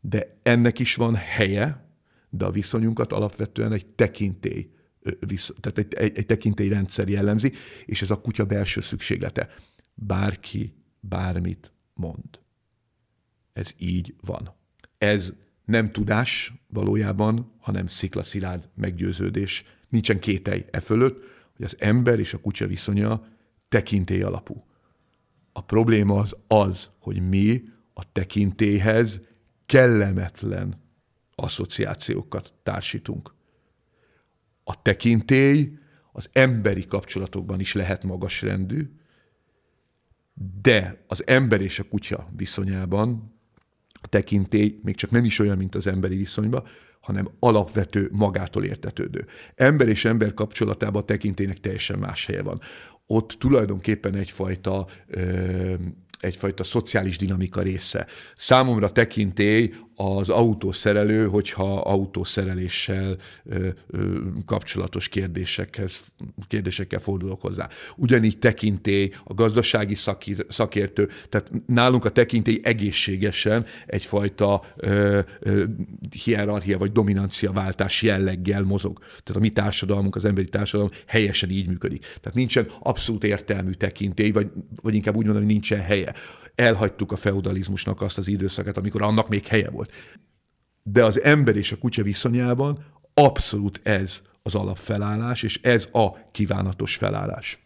[0.00, 1.88] De ennek is van helye,
[2.30, 4.70] de a viszonyunkat alapvetően egy tekintély,
[5.60, 7.52] tehát egy, egy, egy tekintélyrendszer jellemzi,
[7.84, 9.48] és ez a kutya belső szükséglete.
[9.94, 12.40] Bárki bármit mond.
[13.52, 14.54] Ez így van.
[14.98, 15.32] Ez
[15.68, 19.64] Nem tudás valójában, hanem sziklaszilárd meggyőződés.
[19.88, 21.24] Nincsen kételj e fölött,
[21.56, 23.26] hogy az ember és a kutya viszonya
[23.68, 24.64] tekintély alapú.
[25.52, 27.62] A probléma az az, hogy mi
[27.94, 29.20] a tekintéhez
[29.66, 30.82] kellemetlen
[31.34, 33.34] asszociációkat társítunk.
[34.64, 35.78] A tekintély
[36.12, 38.90] az emberi kapcsolatokban is lehet magasrendű,
[40.60, 43.37] de az ember és a kutya viszonyában
[44.08, 46.62] tekintély még csak nem is olyan, mint az emberi viszonyban,
[47.00, 49.26] hanem alapvető, magától értetődő.
[49.54, 52.60] Ember és ember kapcsolatában a tekintélynek teljesen más helye van.
[53.06, 55.74] Ott tulajdonképpen egyfajta ö,
[56.20, 58.06] egyfajta szociális dinamika része.
[58.36, 66.00] Számomra tekintély az autószerelő, hogyha autószereléssel ö, ö, kapcsolatos kérdésekhez,
[66.48, 67.68] kérdésekkel fordulok hozzá.
[67.96, 75.64] Ugyanígy tekintély a gazdasági szakír, szakértő, tehát nálunk a tekintély egészségesen egyfajta ö, ö,
[76.24, 78.98] hierarchia vagy dominancia váltás jelleggel mozog.
[78.98, 82.00] Tehát a mi társadalmunk, az emberi társadalom helyesen így működik.
[82.00, 84.50] Tehát nincsen abszolút értelmű tekintély, vagy,
[84.82, 86.07] vagy inkább úgy mondom, hogy nincsen helye
[86.54, 89.92] elhagytuk a feudalizmusnak azt az időszakát, amikor annak még helye volt.
[90.82, 96.96] De az ember és a kutya viszonyában abszolút ez az alapfelállás, és ez a kívánatos
[96.96, 97.58] felállás.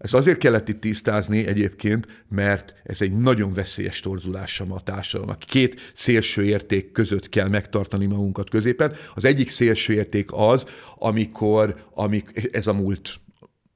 [0.00, 5.38] Ezt azért kellett itt tisztázni egyébként, mert ez egy nagyon veszélyes torzulása a társadalomnak.
[5.38, 8.94] Két szélső érték között kell megtartani magunkat középen.
[9.14, 10.66] Az egyik szélső érték az,
[10.98, 13.20] amikor, amik, ez a múlt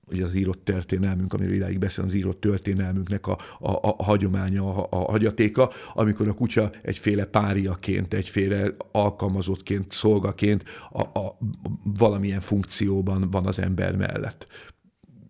[0.07, 4.87] ugye az írott történelmünk, amiről idáig beszél, az írott történelmünknek a, a, a hagyománya, a,
[4.91, 11.39] a hagyatéka, amikor a kutya egyféle páriaként, egyféle alkalmazottként, szolgaként a, a,
[11.83, 14.47] valamilyen funkcióban van az ember mellett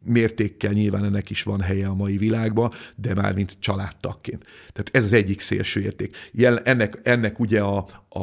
[0.05, 4.45] mértékkel nyilván ennek is van helye a mai világban, de már mint családtagként.
[4.73, 6.17] Tehát ez az egyik szélső érték.
[6.65, 8.19] Ennek, ennek ugye a, a,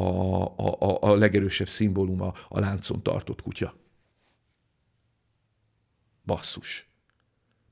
[0.56, 3.81] a, a legerősebb szimbóluma a láncon tartott kutya.
[6.24, 6.86] Basszus.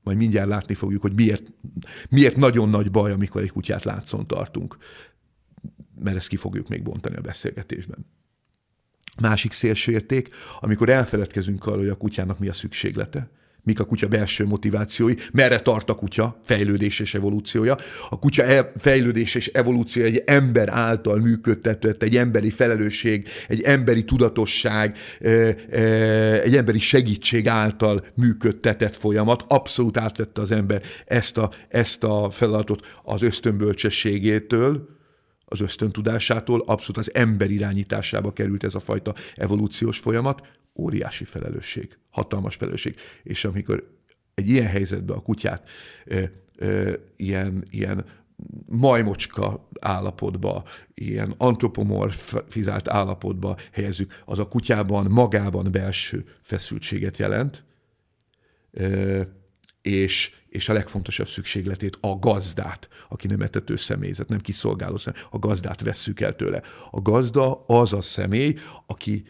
[0.03, 1.43] Majd mindjárt látni fogjuk, hogy miért,
[2.09, 4.77] miért nagyon nagy baj, amikor egy kutyát látszon tartunk.
[5.99, 8.05] Mert ezt ki fogjuk még bontani a beszélgetésben.
[9.21, 13.29] Másik szélsőérték, amikor elfeledkezünk arról, hogy a kutyának mi a szükséglete
[13.63, 17.77] mik a kutya belső motivációi, merre tart a kutya fejlődés és evolúciója.
[18.09, 24.03] A kutya e- fejlődés és evolúciója egy ember által működtetett, egy emberi felelősség, egy emberi
[24.05, 24.97] tudatosság,
[26.43, 29.45] egy emberi segítség által működtetett folyamat.
[29.47, 34.99] Abszolút átvette az ember ezt a, ezt a feladatot az ösztönbölcsességétől,
[35.51, 42.55] az ösztöntudásától, abszolút az ember irányításába került ez a fajta evolúciós folyamat, óriási felelősség, hatalmas
[42.55, 42.95] felelősség.
[43.23, 43.97] És amikor
[44.33, 45.69] egy ilyen helyzetben a kutyát
[46.05, 46.23] ö,
[46.55, 48.05] ö, ilyen, ilyen
[48.65, 57.63] majmocska állapotba, ilyen antropomorfizált állapotba helyezzük, az a kutyában magában belső feszültséget jelent,
[58.71, 59.21] ö,
[59.81, 65.39] és, és a legfontosabb szükségletét, a gazdát, aki nem etető személyzet, nem kiszolgáló személy, a
[65.39, 66.61] gazdát vesszük el tőle.
[66.91, 69.23] A gazda az a személy, aki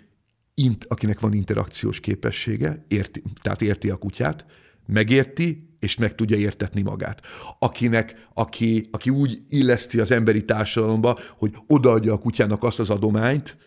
[0.53, 4.45] int, akinek van interakciós képessége, érti, tehát érti a kutyát,
[4.85, 7.21] megérti, és meg tudja értetni magát.
[7.59, 13.57] Akinek, aki, aki úgy illeszti az emberi társadalomba, hogy odaadja a kutyának azt az adományt,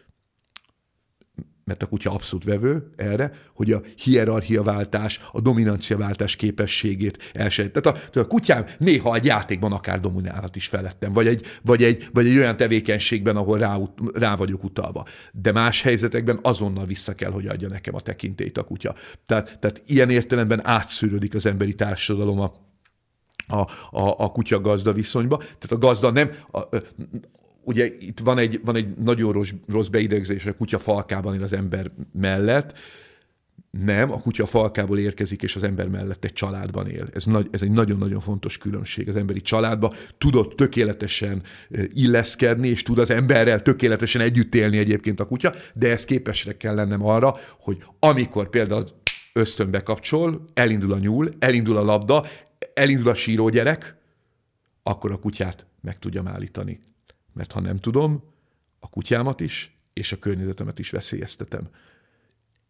[1.64, 7.72] mert a kutya abszolút vevő erre, hogy a hierarchiaváltás, a dominanciaváltás képességét elsejt.
[7.72, 12.08] Tehát a, a kutyám néha egy játékban akár dominálhat is felettem, vagy egy, vagy egy,
[12.12, 13.78] vagy egy olyan tevékenységben, ahol rá,
[14.12, 15.04] rá vagyok utalva.
[15.32, 18.94] De más helyzetekben azonnal vissza kell, hogy adja nekem a tekintélyt a kutya.
[19.26, 22.52] Tehát, tehát ilyen értelemben átszűrődik az emberi társadalom a,
[23.46, 25.36] a, a, a kutya-gazda viszonyba.
[25.36, 26.58] Tehát a gazda nem, a,
[27.64, 31.52] ugye itt van egy, van egy nagyon rossz, rossz beidegzés, a kutya falkában él az
[31.52, 32.74] ember mellett,
[33.82, 37.08] nem, a kutya falkából érkezik, és az ember mellett egy családban él.
[37.14, 39.92] Ez, nagy, ez egy nagyon-nagyon fontos különbség az emberi családba.
[40.18, 41.42] Tudott tökéletesen
[41.92, 46.74] illeszkedni, és tud az emberrel tökéletesen együtt élni egyébként a kutya, de ez képesre kell
[46.74, 48.84] lennem arra, hogy amikor például
[49.32, 52.24] ösztönbe kapcsol, elindul a nyúl, elindul a labda,
[52.74, 53.96] elindul a síró gyerek,
[54.82, 56.80] akkor a kutyát meg tudjam állítani
[57.34, 58.24] mert ha nem tudom,
[58.78, 61.68] a kutyámat is, és a környezetemet is veszélyeztetem.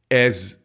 [0.07, 0.59] Ez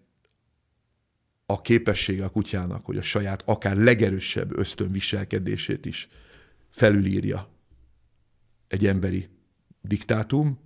[1.46, 6.10] a képessége a kutyának, hogy a saját akár legerősebb ösztönviselkedését is
[6.70, 7.50] felülírja
[8.68, 9.30] egy emberi
[9.82, 10.60] diktátum,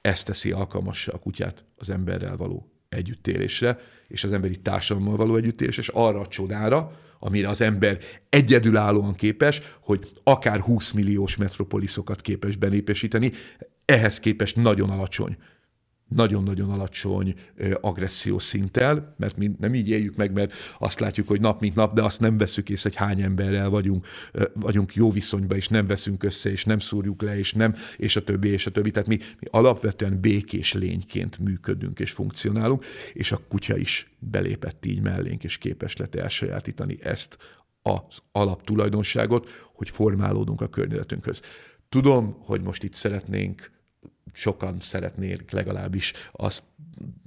[0.00, 5.82] ezt teszi alkalmassá a kutyát az emberrel való együttélésre, és az emberi társadalommal való együttélésre,
[5.82, 12.56] és arra a csodára, amire az ember egyedülállóan képes, hogy akár 20 milliós metropoliszokat képes
[12.56, 13.32] benépesíteni,
[13.84, 15.36] ehhez képest nagyon alacsony
[16.08, 17.34] nagyon-nagyon alacsony
[17.80, 21.94] agressziós szinttel, mert mi nem így éljük meg, mert azt látjuk, hogy nap mint nap,
[21.94, 24.06] de azt nem veszük észre, hogy hány emberrel vagyunk,
[24.52, 28.24] vagyunk jó viszonyban, és nem veszünk össze, és nem szúrjuk le, és nem, és a
[28.24, 28.90] többi, és a többi.
[28.90, 35.00] Tehát mi, mi alapvetően békés lényként működünk és funkcionálunk, és a kutya is belépett így
[35.00, 37.36] mellénk, és képes lett elsajátítani ezt
[37.82, 41.40] az alaptulajdonságot, hogy formálódunk a környezetünkhöz.
[41.88, 43.70] Tudom, hogy most itt szeretnénk
[44.32, 46.62] sokan szeretnék legalábbis azt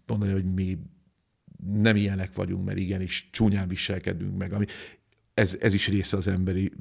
[0.06, 0.78] mondani, hogy mi
[1.74, 4.54] nem ilyenek vagyunk, mert igenis csúnyán viselkedünk meg.
[4.54, 4.66] Ami,
[5.34, 6.72] ez, ez is része az emberi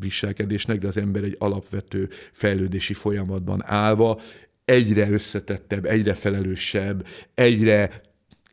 [0.00, 4.20] viselkedésnek, de az ember egy alapvető fejlődési folyamatban állva
[4.64, 8.02] egyre összetettebb, egyre felelősebb, egyre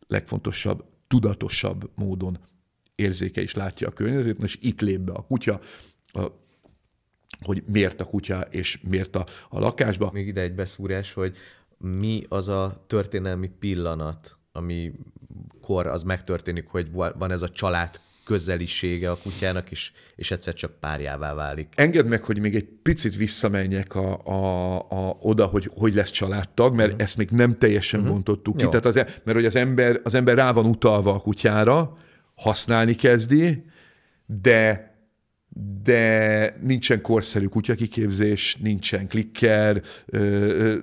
[0.08, 2.40] legfontosabb, tudatosabb módon
[2.96, 5.60] érzéke is látja a környezetét, és itt lép be a kutya,
[6.04, 6.28] a
[7.46, 10.10] hogy miért a kutya és miért a, a lakásba.
[10.14, 11.38] Még ide egy beszúrás, hogy
[11.78, 14.92] mi az a történelmi pillanat, ami
[15.62, 20.80] kor az megtörténik, hogy van ez a család közelisége a kutyának, és, és egyszer csak
[20.80, 21.74] párjává válik.
[21.76, 26.76] Engedd meg, hogy még egy picit visszamenjek a, a, a, oda, hogy hogy lesz családtag,
[26.76, 27.04] mert uh-huh.
[27.04, 28.68] ezt még nem teljesen bontottuk ki.
[28.68, 31.98] Tehát az, e- mert hogy az ember, az ember rá van utalva a kutyára,
[32.36, 33.66] használni kezdi,
[34.26, 34.91] de
[35.84, 39.82] de nincsen korszerű kutyakiképzés, nincsen klikker,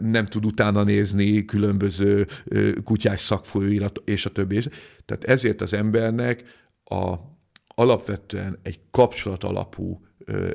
[0.01, 2.27] nem tud utána nézni különböző
[2.85, 4.63] kutyás szakfolyóirat, és a többi.
[5.05, 6.43] Tehát ezért az embernek
[6.85, 7.15] a,
[7.67, 10.01] alapvetően egy kapcsolat alapú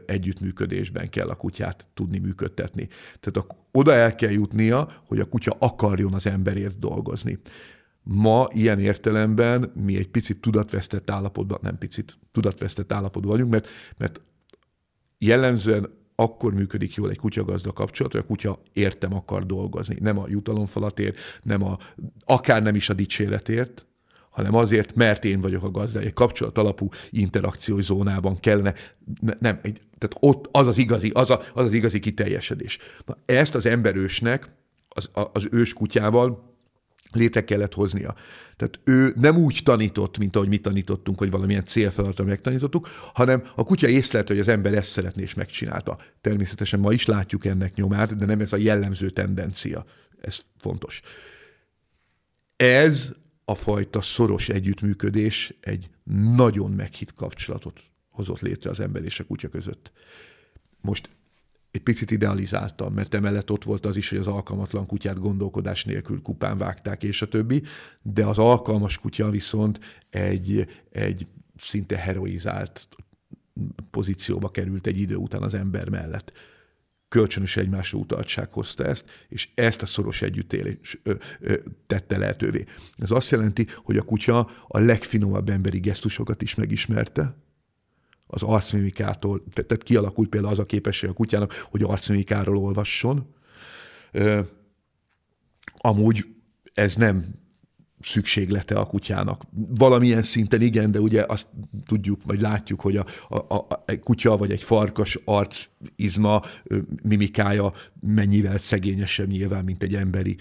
[0.06, 2.88] együttműködésben kell a kutyát tudni működtetni.
[3.20, 7.40] Tehát a, oda el kell jutnia, hogy a kutya akarjon az emberért dolgozni.
[8.04, 14.22] Ma ilyen értelemben mi egy picit tudatvesztett állapotban, nem picit, tudatvesztett állapotban vagyunk, mert, mert
[15.18, 19.98] jellemzően akkor működik jól egy kutyagazda kapcsolat, hogy a kutya értem akar dolgozni.
[20.00, 21.78] Nem a jutalomfalatért, nem a,
[22.26, 23.86] akár nem is a dicséretért,
[24.30, 26.00] hanem azért, mert én vagyok a gazda.
[26.00, 28.74] Egy kapcsolat alapú interakciós zónában kellene,
[29.40, 32.78] nem, egy, tehát ott az az igazi, az, a, az az igazi kiteljesedés.
[33.06, 34.52] Na, ezt az emberősnek,
[34.90, 36.53] az, az ős kutyával
[37.16, 38.16] létre kellett hoznia.
[38.58, 43.64] Tehát ő nem úgy tanított, mint ahogy mi tanítottunk, hogy valamilyen célfeladatra megtanítottuk, hanem a
[43.64, 45.98] kutya észlelte, hogy az ember ezt szeretné, és megcsinálta.
[46.22, 49.86] Természetesen ma is látjuk ennek nyomát, de nem ez a jellemző tendencia.
[50.22, 51.02] Ez fontos.
[52.56, 53.12] Ez
[53.46, 55.90] a fajta szoros együttműködés egy
[56.36, 59.92] nagyon meghitt kapcsolatot hozott létre az ember és a kutya között.
[60.82, 61.10] Most
[61.74, 66.22] egy picit idealizáltam, mert emellett ott volt az is, hogy az alkalmatlan kutyát gondolkodás nélkül
[66.22, 67.64] kupán vágták, és a többi,
[68.02, 72.88] de az alkalmas kutya viszont egy, egy szinte heroizált
[73.92, 76.32] pozícióba került egy idő után az ember mellett.
[77.08, 81.58] Kölcsönös egymásra utaltság hozta ezt, és ezt a szoros együttélés ö, ö,
[81.88, 82.66] tette lehetővé.
[82.98, 87.36] Ez azt jelenti, hogy a kutya a legfinomabb emberi gesztusokat is megismerte,
[88.34, 93.36] az arcmimikától, tehát kialakult például az a képesség a kutyának, hogy arcmimikáról olvasson.
[95.78, 96.26] Amúgy
[96.74, 97.42] ez nem
[98.04, 99.42] szükséglete a kutyának.
[99.52, 101.48] Valamilyen szinten igen, de ugye azt
[101.86, 106.42] tudjuk, vagy látjuk, hogy a, a, a, a kutya vagy egy farkas arc izma,
[107.04, 110.38] mimikája mennyivel szegényesebb nyilván, mint egy emberi,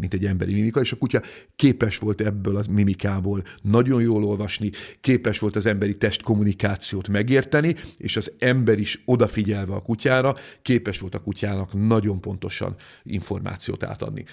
[0.00, 1.22] mint egy emberi mimika, és a kutya
[1.56, 7.74] képes volt ebből az mimikából nagyon jól olvasni, képes volt az emberi test kommunikációt megérteni,
[7.96, 14.24] és az ember is odafigyelve a kutyára, képes volt a kutyának nagyon pontosan információt átadni.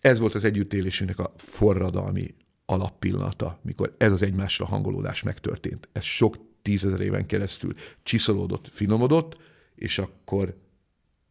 [0.00, 2.34] Ez volt az együttélésünknek a forradalmi
[2.66, 5.88] alappillanata, mikor ez az egymásra hangolódás megtörtént.
[5.92, 9.36] Ez sok tízezer éven keresztül csiszolódott, finomodott,
[9.74, 10.56] és akkor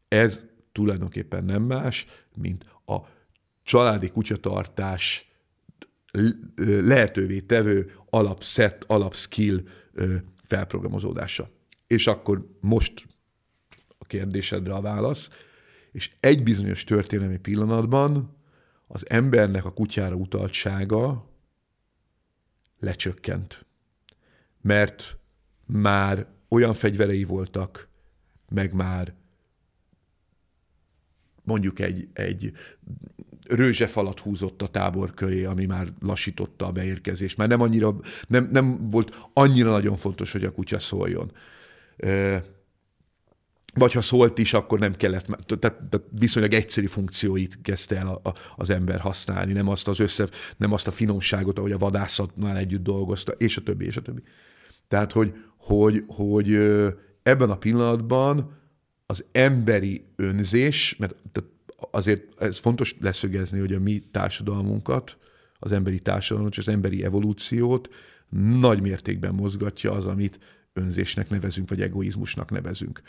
[0.07, 2.97] ez tulajdonképpen nem más, mint a
[3.63, 5.31] családi kutyatartás
[6.55, 9.63] lehetővé tevő alapszett, alapskill
[10.43, 11.49] felprogramozódása.
[11.87, 13.07] És akkor most
[13.97, 15.29] a kérdésedre a válasz,
[15.91, 18.36] és egy bizonyos történelmi pillanatban
[18.87, 21.29] az embernek a kutyára utaltsága
[22.79, 23.65] lecsökkent.
[24.61, 25.17] Mert
[25.65, 27.87] már olyan fegyverei voltak,
[28.49, 29.13] meg már
[31.43, 32.51] mondjuk egy, egy
[33.47, 37.37] rőzsefalat húzott a tábor köré, ami már lassította a beérkezést.
[37.37, 37.95] Már nem, annyira,
[38.27, 41.31] nem, nem volt annyira nagyon fontos, hogy a kutya szóljon.
[43.77, 48.29] Vagy ha szólt is, akkor nem kellett, tehát, tehát viszonylag egyszerű funkcióit kezdte el a,
[48.29, 52.57] a, az ember használni, nem azt az össze, nem azt a finomságot, ahogy a vadászatnál
[52.57, 54.21] együtt dolgozta, és a többi, és a többi.
[54.87, 56.53] Tehát, hogy, hogy, hogy
[57.23, 58.55] ebben a pillanatban
[59.05, 61.15] az emberi önzés, mert
[61.91, 65.17] azért ez fontos leszögezni, hogy a mi társadalmunkat,
[65.59, 67.89] az emberi társadalmat és az emberi evolúciót
[68.59, 70.39] nagy mértékben mozgatja az, amit
[70.73, 73.01] önzésnek nevezünk, vagy egoizmusnak nevezünk.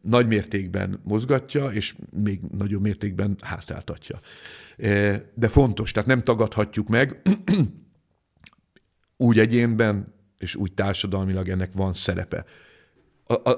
[0.00, 4.18] Nagy mértékben mozgatja, és még nagyobb mértékben hátráltatja.
[5.34, 7.22] De fontos, tehát nem tagadhatjuk meg,
[9.16, 12.44] úgy egyénben, és úgy társadalmilag ennek van szerepe.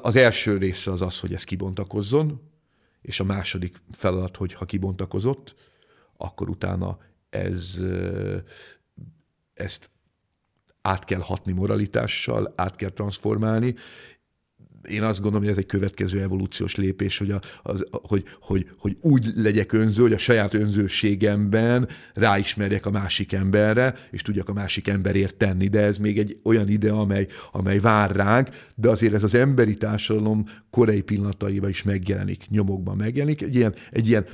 [0.02, 2.40] Az első része az az, hogy ez kibontakozzon,
[3.02, 5.54] és a második feladat, hogy ha kibontakozott,
[6.16, 6.98] akkor utána
[7.30, 7.76] ez,
[9.54, 9.90] ezt
[10.82, 13.74] át kell hatni moralitással, át kell transformálni,
[14.88, 18.96] én azt gondolom, hogy ez egy következő evolúciós lépés, hogy, a, az, hogy, hogy, hogy
[19.00, 24.88] úgy legyek önző, hogy a saját önzőségemben ráismerjek a másik emberre, és tudjak a másik
[24.88, 25.68] emberért tenni.
[25.68, 29.76] De ez még egy olyan ide, amely, amely vár ránk, de azért ez az emberi
[29.76, 33.42] társadalom korai pillanataiban is megjelenik, nyomokban megjelenik.
[33.42, 34.26] Egy ilyen, egy ilyen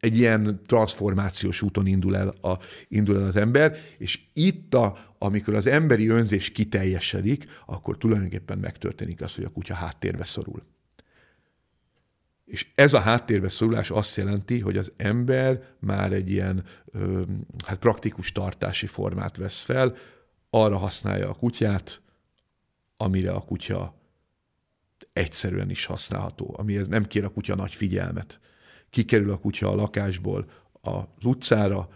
[0.00, 2.58] egy ilyen transformációs úton indul el, a,
[2.88, 9.20] indul el az ember, és itt, a, amikor az emberi önzés kiteljesedik, akkor tulajdonképpen megtörténik
[9.20, 10.62] az, hogy a kutya háttérbe szorul.
[12.44, 16.64] És ez a háttérbe szorulás azt jelenti, hogy az ember már egy ilyen
[17.66, 19.96] hát praktikus tartási formát vesz fel,
[20.50, 22.00] arra használja a kutyát,
[22.96, 23.94] amire a kutya
[25.12, 28.40] egyszerűen is használható, amihez nem kér a kutya nagy figyelmet
[28.90, 30.50] kikerül a kutya a lakásból
[30.80, 31.88] az utcára,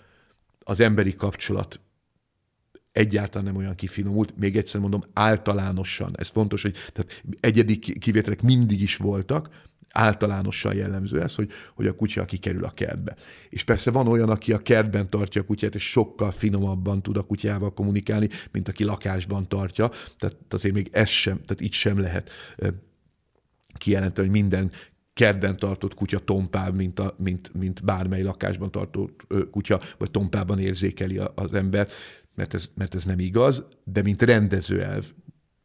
[0.59, 1.81] az emberi kapcsolat
[2.97, 8.83] egyáltalán nem olyan kifinomult, még egyszer mondom, általánosan, ez fontos, hogy tehát egyedi kivételek mindig
[8.83, 9.49] is voltak,
[9.91, 13.17] általánosan jellemző ez, hogy, hogy a kutya kikerül a kertbe.
[13.49, 17.23] És persze van olyan, aki a kertben tartja a kutyát, és sokkal finomabban tud a
[17.23, 19.91] kutyával kommunikálni, mint aki lakásban tartja.
[20.19, 22.31] Tehát azért még ez sem, tehát itt sem lehet
[23.79, 24.71] kijelenteni, hogy minden
[25.13, 31.21] kertben tartott kutya tompább, mint, a, mint, mint bármely lakásban tartott kutya, vagy tompában érzékeli
[31.35, 31.89] az ember,
[32.37, 35.05] mert ez, mert ez nem igaz, de mint rendezőelv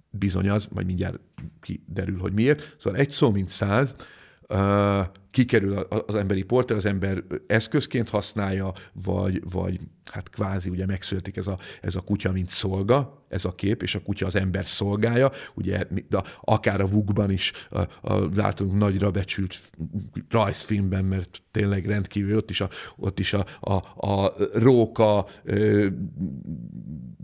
[0.09, 1.19] bizony az, majd mindjárt
[1.59, 2.75] kiderül, hogy miért.
[2.79, 3.95] Szóval egy szó, mint száz,
[5.31, 8.71] kikerül az emberi porter, az ember eszközként használja,
[9.03, 9.79] vagy, vagy
[10.11, 13.95] hát kvázi ugye megszületik ez a, ez a kutya, mint szolga, ez a kép, és
[13.95, 19.11] a kutya az ember szolgája, ugye de akár a Vukban is a, a, látunk nagyra
[19.11, 19.59] becsült
[20.29, 25.87] rajzfilmben, mert tényleg rendkívül ott is a, ott is a, a, a róka ö,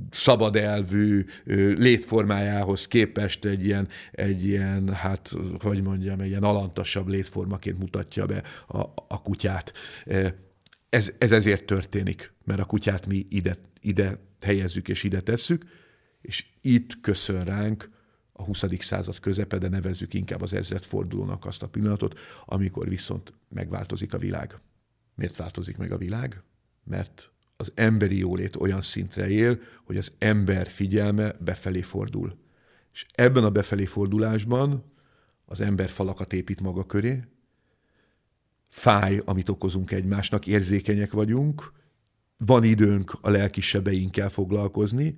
[0.09, 7.07] szabad elvű ö, létformájához képest egy ilyen, egy ilyen, hát hogy mondjam, egy ilyen alantasabb
[7.07, 9.73] létformaként mutatja be a, a kutyát.
[10.89, 15.63] Ez, ez ezért történik, mert a kutyát mi ide, ide helyezzük és ide tesszük,
[16.21, 17.89] és itt köszön ránk
[18.33, 18.63] a 20.
[18.79, 24.59] század közepe, de nevezzük inkább az ezredfordulónak azt a pillanatot, amikor viszont megváltozik a világ.
[25.15, 26.41] Miért változik meg a világ?
[26.83, 32.37] Mert az emberi jólét olyan szintre él, hogy az ember figyelme befelé fordul.
[32.93, 34.83] És ebben a befelé fordulásban
[35.45, 37.23] az ember falakat épít maga köré,
[38.67, 41.71] fáj, amit okozunk egymásnak, érzékenyek vagyunk,
[42.37, 45.15] van időnk a lelki sebeinkkel foglalkozni,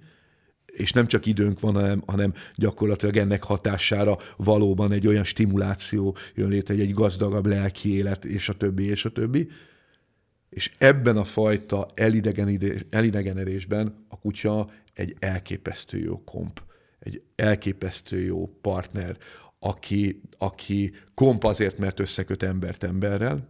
[0.65, 6.49] és nem csak időnk van, hanem, hanem gyakorlatilag ennek hatására valóban egy olyan stimuláció jön
[6.49, 9.47] létre, egy gazdagabb lelki élet, és a többi, és a többi.
[10.49, 11.87] És ebben a fajta
[12.89, 16.61] elidegenedésben a kutya egy elképesztő jó komp,
[16.99, 19.17] egy elképesztő jó partner,
[19.59, 23.47] aki, aki komp azért, mert összeköt embert emberrel,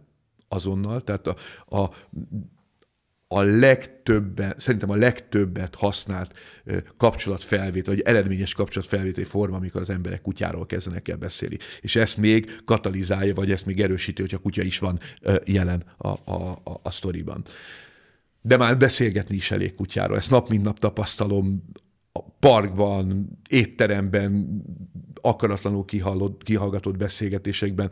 [0.48, 1.36] azonnal, tehát a,
[1.76, 1.90] a
[3.32, 6.38] a legtöbben, szerintem a legtöbbet használt
[6.96, 11.58] kapcsolatfelvétel, vagy eredményes kapcsolatfelvételi forma, amikor az emberek kutyáról kezdenek el beszélni.
[11.80, 14.98] És ezt még katalizálja, vagy ezt még erősíti, hogy a kutya is van
[15.44, 17.44] jelen a, a, a, a sztoriban.
[18.42, 20.16] De már beszélgetni is elég kutyáról.
[20.16, 21.64] Ezt nap mint nap tapasztalom
[22.12, 24.62] a parkban, étteremben,
[25.20, 27.90] akaratlanul kihallott, kihallgatott beszélgetésekben,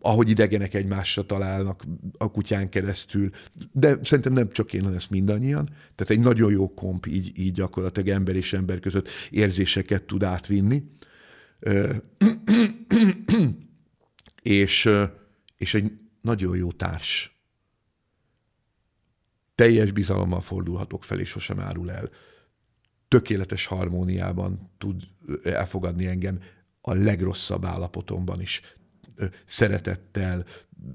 [0.00, 1.84] ahogy idegenek egymásra találnak
[2.18, 3.30] a kutyán keresztül.
[3.72, 5.68] De szerintem nem csak én, hanem ezt mindannyian.
[5.94, 10.82] Tehát egy nagyon jó komp így, így gyakorlatilag ember és ember között érzéseket tud átvinni.
[14.42, 14.90] és,
[15.56, 17.40] és egy nagyon jó társ.
[19.54, 22.10] Teljes bizalommal fordulhatok fel, és sosem árul el
[23.08, 25.02] tökéletes harmóniában tud
[25.44, 26.38] elfogadni engem
[26.80, 28.60] a legrosszabb állapotomban is
[29.44, 30.44] szeretettel,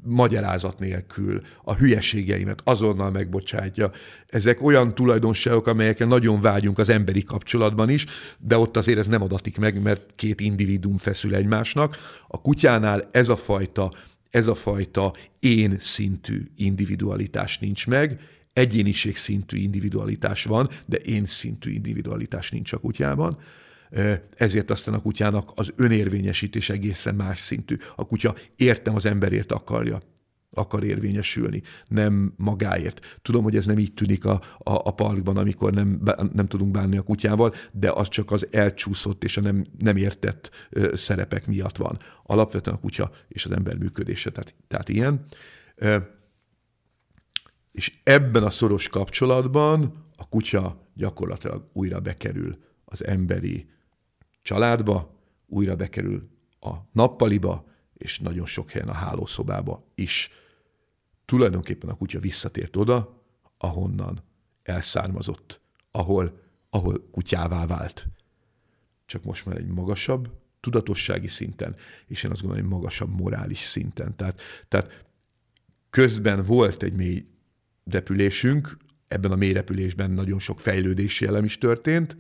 [0.04, 3.92] magyarázat nélkül, a hülyeségeimet azonnal megbocsátja.
[4.28, 8.06] Ezek olyan tulajdonságok, amelyekre nagyon vágyunk az emberi kapcsolatban is,
[8.38, 11.98] de ott azért ez nem adatik meg, mert két individuum feszül egymásnak.
[12.28, 13.92] A kutyánál ez a fajta,
[14.30, 18.20] ez a fajta én szintű individualitás nincs meg,
[18.54, 23.38] egyéniség szintű individualitás van, de én szintű individualitás nincs a kutyában
[24.36, 27.78] ezért aztán a kutyának az önérvényesítés egészen más szintű.
[27.96, 30.02] A kutya értem az emberért akarja
[30.54, 33.20] akar érvényesülni, nem magáért.
[33.22, 36.02] Tudom, hogy ez nem így tűnik a, a, a parkban, amikor nem,
[36.34, 40.70] nem tudunk bánni a kutyával, de az csak az elcsúszott és a nem, nem értett
[40.94, 42.00] szerepek miatt van.
[42.24, 45.26] Alapvetően a kutya és az ember működése, tehát, tehát ilyen.
[47.72, 53.70] És ebben a szoros kapcsolatban a kutya gyakorlatilag újra bekerül az emberi
[54.42, 60.30] családba, újra bekerül a nappaliba, és nagyon sok helyen a hálószobába is.
[61.26, 63.24] Tulajdonképpen a kutya visszatért oda,
[63.58, 64.24] ahonnan
[64.64, 65.62] elszármazott,
[65.92, 68.08] ahol, ahol kutyává vált.
[69.06, 71.76] Csak most már egy magasabb tudatossági szinten,
[72.08, 74.16] és én azt gondolom, egy magasabb morális szinten.
[74.16, 75.06] Tehát, tehát
[75.90, 77.26] közben volt egy mély
[77.86, 78.78] repülésünk,
[79.08, 82.18] ebben a mély repülésben nagyon sok fejlődési elem is történt,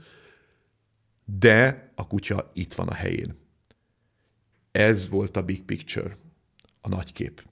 [1.25, 3.35] de a kutya itt van a helyén.
[4.71, 6.17] Ez volt a big picture,
[6.81, 7.43] a nagy kép.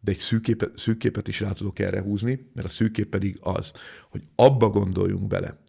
[0.00, 3.08] De egy szűk, képet, szűk képet is rá tudok erre húzni, mert a szűk kép
[3.08, 3.72] pedig az,
[4.10, 5.60] hogy abba gondoljunk bele,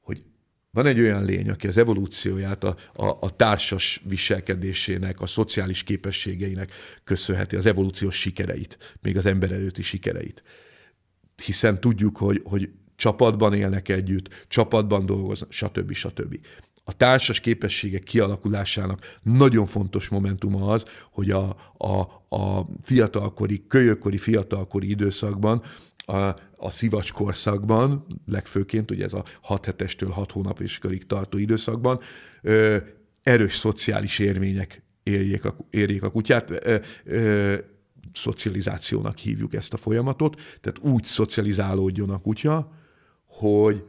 [0.00, 0.24] hogy
[0.70, 6.72] van egy olyan lény, aki az evolúcióját a, a, a társas viselkedésének, a szociális képességeinek
[7.04, 10.42] köszönheti, az evolúciós sikereit, még az ember előtti sikereit.
[11.40, 15.92] Hiszen tudjuk, hogy, hogy csapatban élnek együtt, csapatban dolgoznak, stb.
[15.92, 16.38] stb
[16.90, 22.00] a társas képességek kialakulásának nagyon fontos momentuma az, hogy a, a,
[22.36, 25.62] a fiatalkori, kölyökkori fiatalkori időszakban
[25.96, 26.16] a,
[26.56, 32.00] a szivacs korszakban, legfőként ugye ez a 6 hetestől 6 hónap és körig tartó időszakban,
[32.42, 32.76] ö,
[33.22, 36.50] erős szociális érmények érjék a, érjék a kutyát.
[36.50, 37.56] Ö, ö,
[38.12, 42.72] szocializációnak hívjuk ezt a folyamatot, tehát úgy szocializálódjon a kutya,
[43.26, 43.84] hogy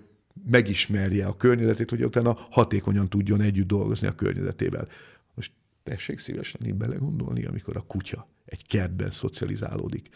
[0.45, 4.87] megismerje a környezetét, hogy utána hatékonyan tudjon együtt dolgozni a környezetével.
[5.33, 5.51] Most
[5.83, 10.09] tessék szívesen így belegondolni, amikor a kutya egy kertben szocializálódik.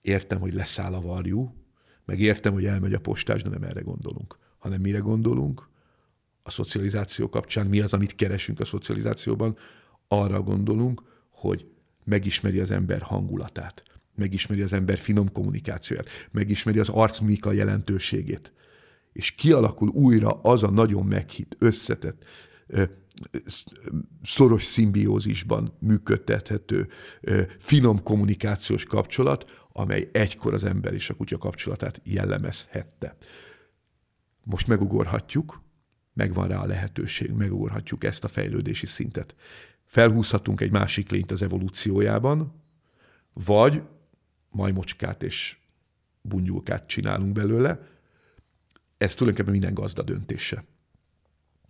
[0.00, 1.54] Értem, hogy leszáll a varjú,
[2.04, 5.70] meg értem, hogy elmegy a postás, de nem erre gondolunk, hanem mire gondolunk,
[6.42, 9.56] a szocializáció kapcsán mi az, amit keresünk a szocializációban,
[10.08, 11.66] arra gondolunk, hogy
[12.04, 13.82] megismeri az ember hangulatát,
[14.14, 18.52] megismeri az ember finom kommunikációját, megismeri az arcmika jelentőségét,
[19.12, 22.24] és kialakul újra az a nagyon meghitt, összetett,
[24.22, 26.88] szoros szimbiózisban működtethető,
[27.58, 33.16] finom kommunikációs kapcsolat, amely egykor az ember és a kutya kapcsolatát jellemezhette.
[34.44, 35.62] Most megugorhatjuk,
[36.14, 39.34] megvan rá a lehetőség, megugorhatjuk ezt a fejlődési szintet.
[39.92, 42.62] Felhúzhatunk egy másik lényt az evolúciójában,
[43.32, 43.82] vagy
[44.50, 45.56] majmocskát és
[46.20, 47.80] bungyulkát csinálunk belőle,
[48.98, 50.64] ez tulajdonképpen minden gazda döntése.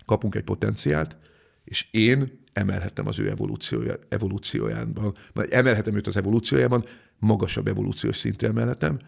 [0.04, 1.16] Kapunk egy potenciált,
[1.64, 6.84] és én emelhetem az ő evolúciója, evolúciójában, vagy emelhetem őt az evolúciójában,
[7.18, 8.98] magasabb evolúciós szintre emelhetem.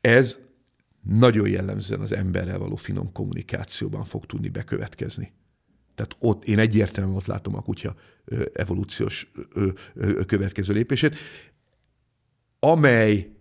[0.00, 0.38] Ez
[1.00, 5.32] nagyon jellemzően az emberrel való finom kommunikációban fog tudni bekövetkezni.
[6.00, 7.94] Tehát ott én egyértelműen ott látom a kutya
[8.52, 9.32] evolúciós
[10.26, 11.18] következő lépését,
[12.58, 13.34] amely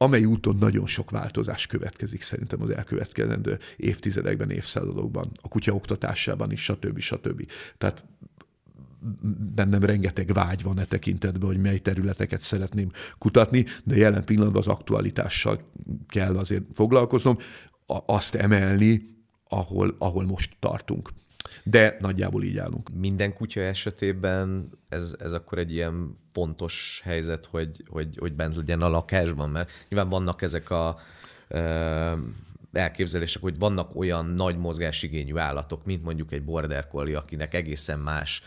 [0.00, 6.62] amely úton nagyon sok változás következik szerintem az elkövetkezendő évtizedekben, évszázadokban, a kutya oktatásában is,
[6.62, 6.98] stb.
[6.98, 7.46] stb.
[7.78, 8.04] Tehát
[9.54, 14.68] bennem rengeteg vágy van e tekintetben, hogy mely területeket szeretném kutatni, de jelen pillanatban az
[14.68, 15.72] aktualitással
[16.08, 17.38] kell azért foglalkoznom,
[18.06, 19.17] azt emelni,
[19.48, 21.10] ahol, ahol most tartunk.
[21.64, 22.90] De nagyjából így állunk.
[22.94, 28.82] Minden kutya esetében ez, ez akkor egy ilyen fontos helyzet, hogy, hogy, hogy bent legyen
[28.82, 30.98] a lakásban, mert nyilván vannak ezek a
[32.72, 38.42] elképzelések, hogy vannak olyan nagy mozgásigényű állatok, mint mondjuk egy border collie, akinek egészen más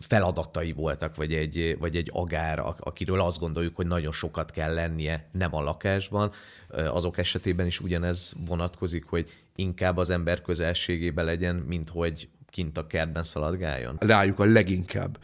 [0.00, 5.28] feladatai voltak, vagy egy, vagy egy agár, akiről azt gondoljuk, hogy nagyon sokat kell lennie,
[5.32, 6.32] nem a lakásban.
[6.68, 12.86] Azok esetében is ugyanez vonatkozik, hogy inkább az ember közelségébe legyen, mint hogy kint a
[12.86, 13.96] kertben szaladgáljon?
[14.00, 15.18] Rájuk a leginkább.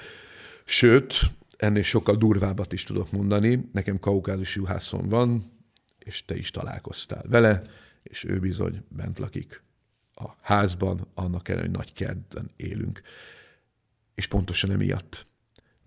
[0.65, 1.15] Sőt,
[1.57, 3.69] ennél sokkal durvábbat is tudok mondani.
[3.73, 5.58] Nekem kaukázus juhászon van,
[6.09, 7.63] és te is találkoztál vele,
[8.03, 9.63] és ő bizony bent lakik
[10.15, 13.03] a házban, annak ellenére, hogy nagy kertben élünk.
[14.15, 15.27] És pontosan emiatt.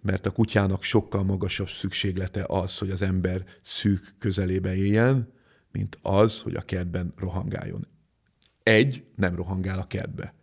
[0.02, 5.34] Mert a kutyának sokkal magasabb szükséglete az, hogy az ember szűk közelében éljen,
[5.72, 7.88] mint az, hogy a kertben rohangáljon.
[8.64, 10.34] Egy, nem rohangál a kertbe.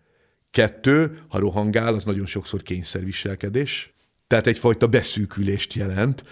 [0.51, 3.93] Kettő, ha rohangál, az nagyon sokszor kényszerviselkedés,
[4.27, 6.25] tehát egyfajta beszűkülést jelent.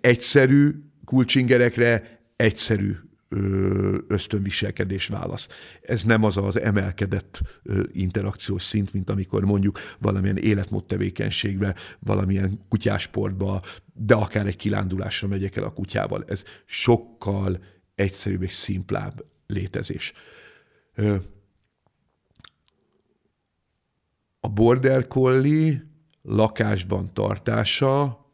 [0.00, 0.74] Egyszerű
[1.04, 2.96] kulcsingerekre egyszerű
[4.08, 5.48] ösztönviselkedés válasz.
[5.82, 7.40] Ez nem az az emelkedett
[7.92, 13.62] interakciós szint, mint amikor mondjuk valamilyen életmód tevékenységbe, valamilyen kutyásportba,
[13.92, 16.24] de akár egy kilándulásra megyek el a kutyával.
[16.26, 17.64] Ez sokkal
[17.94, 20.12] egyszerűbb és szimplább létezés.
[24.40, 25.86] A border collie
[26.22, 28.26] lakásban tartása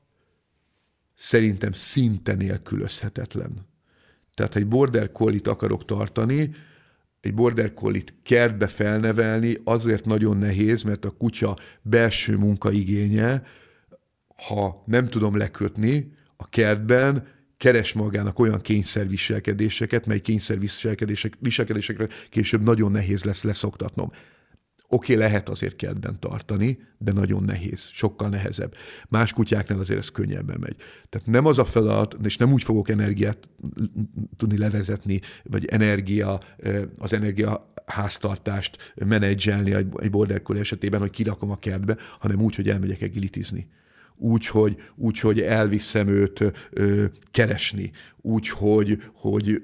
[1.14, 3.69] szerintem szinte nélkülözhetetlen.
[4.41, 6.51] Tehát, ha egy border collie akarok tartani,
[7.20, 13.43] egy border collie kertbe felnevelni azért nagyon nehéz, mert a kutya belső munkaigénye,
[14.47, 17.26] ha nem tudom lekötni a kertben,
[17.57, 24.12] keres magának olyan kényszerviselkedéseket, mely kényszerviselkedésekre később nagyon nehéz lesz leszoktatnom.
[24.93, 28.74] Oké, lehet azért kertben tartani, de nagyon nehéz, sokkal nehezebb.
[29.09, 30.76] Más kutyáknál azért ez könnyebben megy.
[31.09, 33.51] Tehát nem az a feladat, és nem úgy fogok energiát
[34.36, 36.41] tudni levezetni, vagy energia,
[36.99, 42.68] az energia háztartást menedzselni egy border collie esetében, hogy kirakom a kertbe, hanem úgy, hogy
[42.68, 43.68] elmegyek egilitizni
[44.16, 49.62] úgy, hogy, úgy, hogy elviszem őt ö, keresni, úgy, hogy, hogy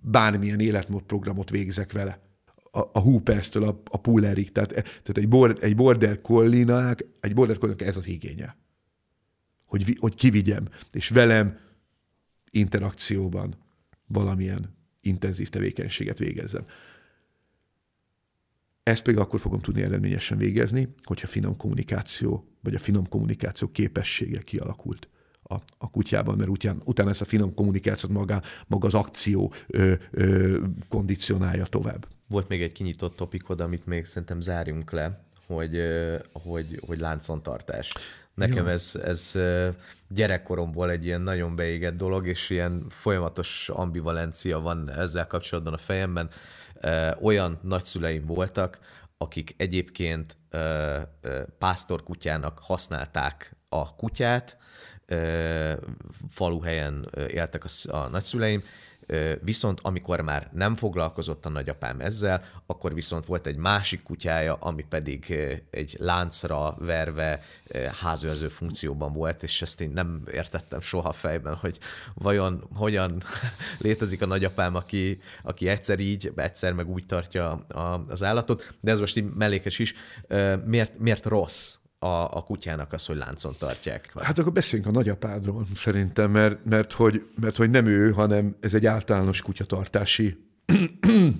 [0.00, 2.31] bármilyen életmódprogramot végzek vele
[2.74, 7.58] a, a Hooperstől a, a Pullerig, tehát, tehát egy, bor, egy border collie egy border
[7.58, 8.56] collie ez az igénye.
[9.64, 11.58] Hogy, hogy kivigyem, és velem
[12.50, 13.54] interakcióban
[14.06, 16.64] valamilyen intenzív tevékenységet végezzem.
[18.82, 24.40] Ezt pedig akkor fogom tudni eredményesen végezni, hogyha finom kommunikáció, vagy a finom kommunikáció képessége
[24.40, 25.08] kialakult
[25.42, 29.94] a, a kutyában, mert után, utána ezt a finom kommunikációt maga, maga az akció ö,
[30.10, 30.58] ö,
[30.88, 32.06] kondicionálja tovább.
[32.32, 35.82] Volt még egy kinyitott topikod, amit még szerintem zárjunk le, hogy,
[36.32, 37.94] hogy, hogy láncontartás.
[38.34, 39.32] Nekem ez, ez
[40.08, 46.30] gyerekkoromból egy ilyen nagyon beégett dolog, és ilyen folyamatos ambivalencia van ezzel kapcsolatban a fejemben.
[47.20, 48.78] Olyan nagyszüleim voltak,
[49.18, 50.36] akik egyébként
[51.58, 54.56] pásztorkutyának használták a kutyát,
[56.28, 58.62] faluhelyen éltek a, a nagyszüleim,
[59.40, 64.84] Viszont amikor már nem foglalkozott a nagyapám ezzel, akkor viszont volt egy másik kutyája, ami
[64.88, 65.38] pedig
[65.70, 67.42] egy láncra verve
[68.00, 71.78] házőrző funkcióban volt, és ezt én nem értettem soha fejben, hogy
[72.14, 73.22] vajon hogyan
[73.78, 77.52] létezik a nagyapám, aki, aki egyszer így, egyszer meg úgy tartja
[78.08, 79.94] az állatot, de ez most így mellékes is.
[80.64, 84.12] Miért, miért rossz a, a kutyának az, hogy láncon tartják?
[84.18, 88.74] Hát akkor beszéljünk a nagyapádról szerintem, mert, mert, hogy, mert hogy nem ő, hanem ez
[88.74, 90.36] egy általános kutyatartási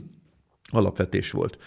[0.70, 1.58] alapvetés volt.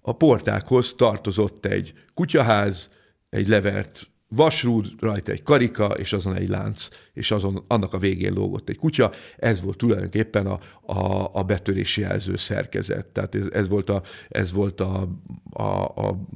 [0.00, 2.90] A portákhoz tartozott egy kutyaház,
[3.30, 8.32] egy levert vasrúd, rajta egy karika, és azon egy lánc, és azon annak a végén
[8.32, 9.10] lógott egy kutya.
[9.36, 10.58] Ez volt tulajdonképpen a,
[10.92, 13.06] a, a betörési jelző szerkezet.
[13.06, 15.08] Tehát ez, ez volt, a, ez volt a,
[15.50, 16.26] a, a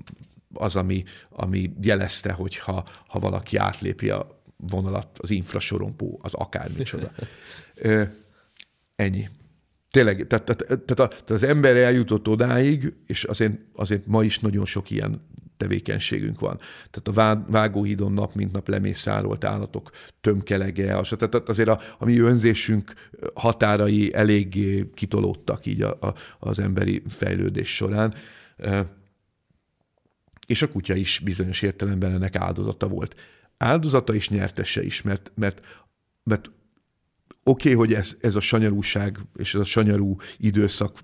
[0.54, 7.10] az, ami, ami jelezte, hogy ha, ha valaki átlépi a vonalat, az infrasorompó, az akármicsoda.
[8.96, 9.28] Ennyi.
[9.90, 14.38] Tényleg, tehát, tehát, tehát, a, tehát az ember eljutott odáig, és azért, azért ma is
[14.38, 16.58] nagyon sok ilyen tevékenységünk van.
[16.90, 19.90] Tehát a vágóhídon nap mint nap lemészárolt állatok
[20.20, 22.92] tömkelege, az, tehát azért a, a mi önzésünk
[23.34, 28.14] határai eléggé kitolódtak így a, a, az emberi fejlődés során
[30.50, 33.14] és a kutya is bizonyos értelemben ennek áldozata volt.
[33.58, 35.60] Áldozata és nyertese is, mert, mert,
[36.22, 36.50] mert
[37.42, 40.98] oké, okay, hogy ez, ez a sanyarúság és ez a sanyarú időszak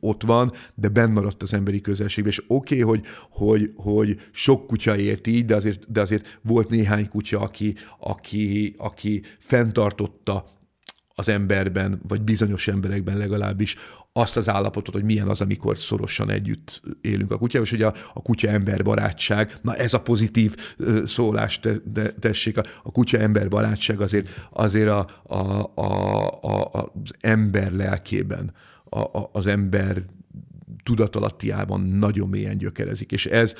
[0.00, 4.66] ott van, de benn maradt az emberi közelségben, és oké, okay, hogy, hogy, hogy sok
[4.66, 10.44] kutya élt így, de azért, de azért volt néhány kutya, aki, aki, aki fenntartotta
[11.18, 13.76] az emberben, vagy bizonyos emberekben legalábbis
[14.12, 17.94] azt az állapotot, hogy milyen az, amikor szorosan együtt élünk a kutyával, és hogy a,
[18.14, 20.56] a kutya-ember barátság, na ez a pozitív
[21.04, 27.14] szólás, te, te, tessék, a, a kutya-ember barátság azért, azért a, a, a, a, az
[27.20, 28.54] ember lelkében,
[28.84, 30.04] a, a, az ember
[30.82, 33.54] tudatalattiában nagyon mélyen gyökerezik, és ez,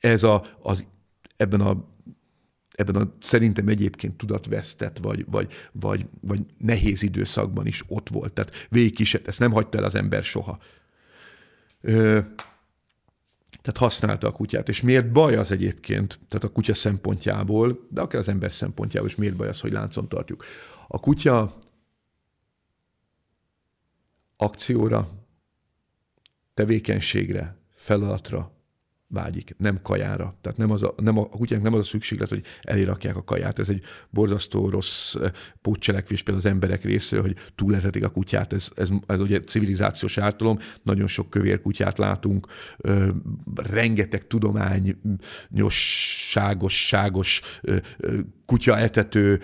[0.00, 0.84] ez a, az,
[1.36, 1.90] ebben a
[2.72, 8.32] ebben a szerintem egyébként tudatvesztett, vagy, vagy, vagy, vagy nehéz időszakban is ott volt.
[8.32, 10.58] Tehát végig is, ezt nem hagyta el az ember soha.
[13.62, 14.68] tehát használta a kutyát.
[14.68, 19.16] És miért baj az egyébként, tehát a kutya szempontjából, de akár az ember szempontjából is
[19.16, 20.44] miért baj az, hogy láncon tartjuk.
[20.88, 21.56] A kutya
[24.36, 25.08] akcióra,
[26.54, 28.61] tevékenységre, feladatra
[29.12, 30.34] vágyik, nem kajára.
[30.40, 33.24] Tehát nem, az a, nem a, a kutyának nem az a szükséglet, hogy elirakják a
[33.24, 33.58] kaját.
[33.58, 35.30] Ez egy borzasztó rossz eh,
[35.62, 38.52] pótcselekvés például az emberek részéről, hogy túletetik a kutyát.
[38.52, 40.58] Ez, ez, ez ugye civilizációs ártalom.
[40.82, 42.46] Nagyon sok kövér kutyát látunk,
[42.76, 43.08] ö,
[43.54, 44.96] rengeteg tudományos,
[46.68, 49.40] ságos ö, ö, kutyaetető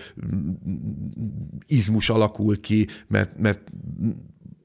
[1.67, 3.61] izmus alakul ki, mert, mert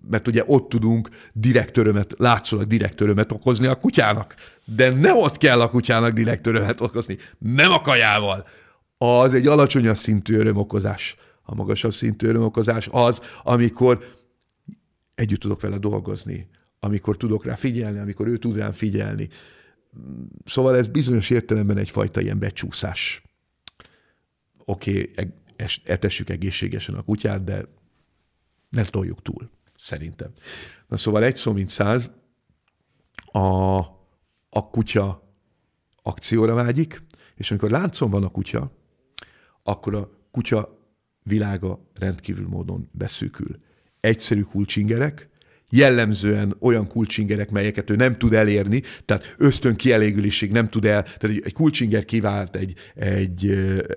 [0.09, 4.35] mert ugye ott tudunk direkt örömet, látszólag direkt örömet okozni a kutyának.
[4.65, 8.47] De nem ott kell a kutyának direkt örömet okozni, nem a kajával.
[8.97, 11.15] Az egy alacsonyabb szintű örömokozás.
[11.41, 14.05] A magasabb szintű örömokozás az, amikor
[15.15, 16.49] együtt tudok vele dolgozni,
[16.79, 19.29] amikor tudok rá figyelni, amikor ő tud rám figyelni.
[20.45, 23.21] Szóval ez bizonyos értelemben egyfajta ilyen becsúszás.
[24.65, 25.33] Oké, okay,
[25.83, 27.65] etessük egészségesen a kutyát, de
[28.69, 29.49] ne toljuk túl.
[29.83, 30.31] Szerintem.
[30.87, 32.11] Na szóval egy szó, mint száz,
[33.31, 33.77] a,
[34.49, 35.33] a kutya
[36.01, 37.03] akcióra vágyik,
[37.35, 38.71] és amikor láncon van a kutya,
[39.63, 40.79] akkor a kutya
[41.23, 43.59] világa rendkívül módon beszűkül.
[43.99, 45.29] Egyszerű kulcsingerek,
[45.69, 51.45] jellemzően olyan kulcsingerek, melyeket ő nem tud elérni, tehát ösztön kielégüliség nem tud el, tehát
[51.45, 53.49] egy kulcsinger kivált egy, egy,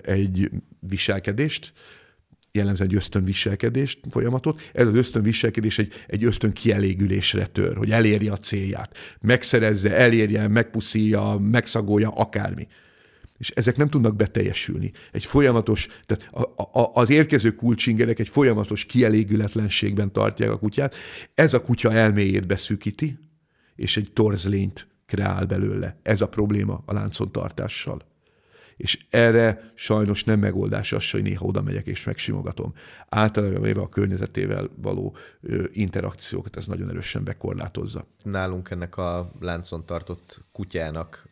[0.03, 1.73] egy viselkedést,
[2.57, 4.71] jellemzően egy ösztönviselkedést, folyamatot.
[4.73, 8.97] Ez az ösztönviselkedés egy, egy ösztön kielégülésre tör, hogy elérje a célját.
[9.21, 12.67] Megszerezze, elérje, megpuszíja, megszagolja, akármi.
[13.39, 14.93] És ezek nem tudnak beteljesülni.
[15.13, 20.95] Egy folyamatos, tehát a, a, az érkező kulcsingerek egy folyamatos kielégületlenségben tartják a kutyát.
[21.35, 23.19] Ez a kutya elméjét beszűkíti,
[23.77, 25.97] és egy torzlényt kreál belőle.
[26.03, 28.15] Ez a probléma a láncon tartással
[28.77, 32.75] és erre sajnos nem megoldás az, hogy néha oda megyek és megsimogatom.
[33.09, 38.07] Általában véve a környezetével való ö, interakciókat ez nagyon erősen bekorlátozza.
[38.23, 41.29] Nálunk ennek a láncon tartott kutyának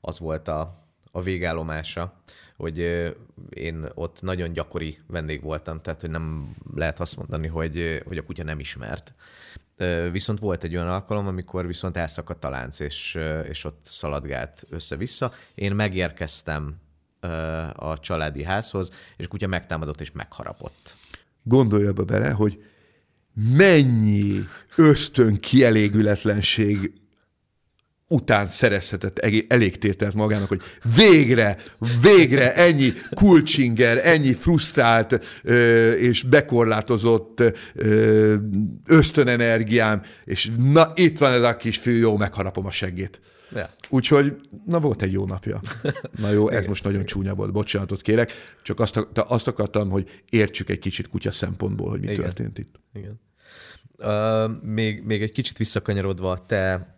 [0.00, 2.14] az volt a, a végállomása,
[2.60, 2.78] hogy
[3.50, 8.22] én ott nagyon gyakori vendég voltam, tehát hogy nem lehet azt mondani, hogy, hogy a
[8.22, 9.14] kutya nem ismert.
[10.10, 15.32] Viszont volt egy olyan alkalom, amikor viszont elszakadt a lánc, és, és ott szaladgált össze-vissza.
[15.54, 16.76] Én megérkeztem
[17.74, 20.96] a családi házhoz, és a kutya megtámadott és megharapott.
[21.42, 22.64] Gondolja be bele, hogy
[23.56, 24.42] mennyi
[24.76, 26.99] ösztön kielégületlenség
[28.12, 30.60] után szerezhetett elégtételt magának, hogy
[30.96, 31.56] végre,
[32.02, 37.42] végre ennyi kulcsinger, ennyi frusztrált ö, és bekorlátozott
[37.74, 38.34] ö,
[38.86, 43.20] ösztönenergiám, és na itt van ez a kis fű, jó, megharapom a seggét.
[43.54, 43.70] Ja.
[43.88, 44.36] Úgyhogy,
[44.66, 45.60] na volt egy jó napja.
[46.20, 48.32] Na jó, ez most nagyon csúnya volt, bocsánatot kérek,
[48.62, 52.22] csak azt, azt akartam, hogy értsük egy kicsit kutya szempontból, hogy mi Igen.
[52.22, 52.80] történt itt.
[52.94, 53.20] Igen.
[53.98, 56.94] Uh, még, még egy kicsit visszakanyarodva te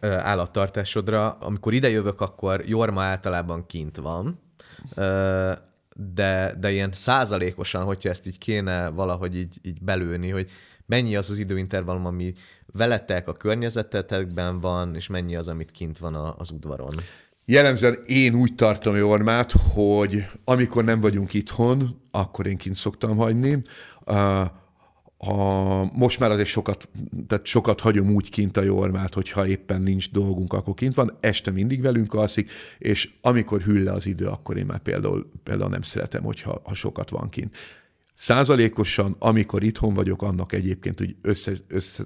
[0.00, 1.30] állattartásodra.
[1.30, 4.40] Amikor ide jövök, akkor Jorma általában kint van,
[6.14, 10.50] de, de ilyen százalékosan, hogyha ezt így kéne valahogy így, így belőni, hogy
[10.86, 12.32] mennyi az az időintervallum, ami
[12.72, 16.94] veletek a környezetetekben van, és mennyi az, amit kint van az udvaron?
[17.44, 23.62] Jellemzően én úgy tartom Jormát, hogy amikor nem vagyunk itthon, akkor én kint szoktam hagyni
[25.18, 25.34] a,
[25.96, 26.88] most már azért sokat,
[27.26, 31.50] tehát sokat hagyom úgy kint a jormát, hogyha éppen nincs dolgunk, akkor kint van, este
[31.50, 36.22] mindig velünk alszik, és amikor hűl az idő, akkor én már például, például nem szeretem,
[36.22, 37.56] hogyha ha sokat van kint.
[38.14, 42.04] Százalékosan, amikor itthon vagyok, annak egyébként, hogy össze, össze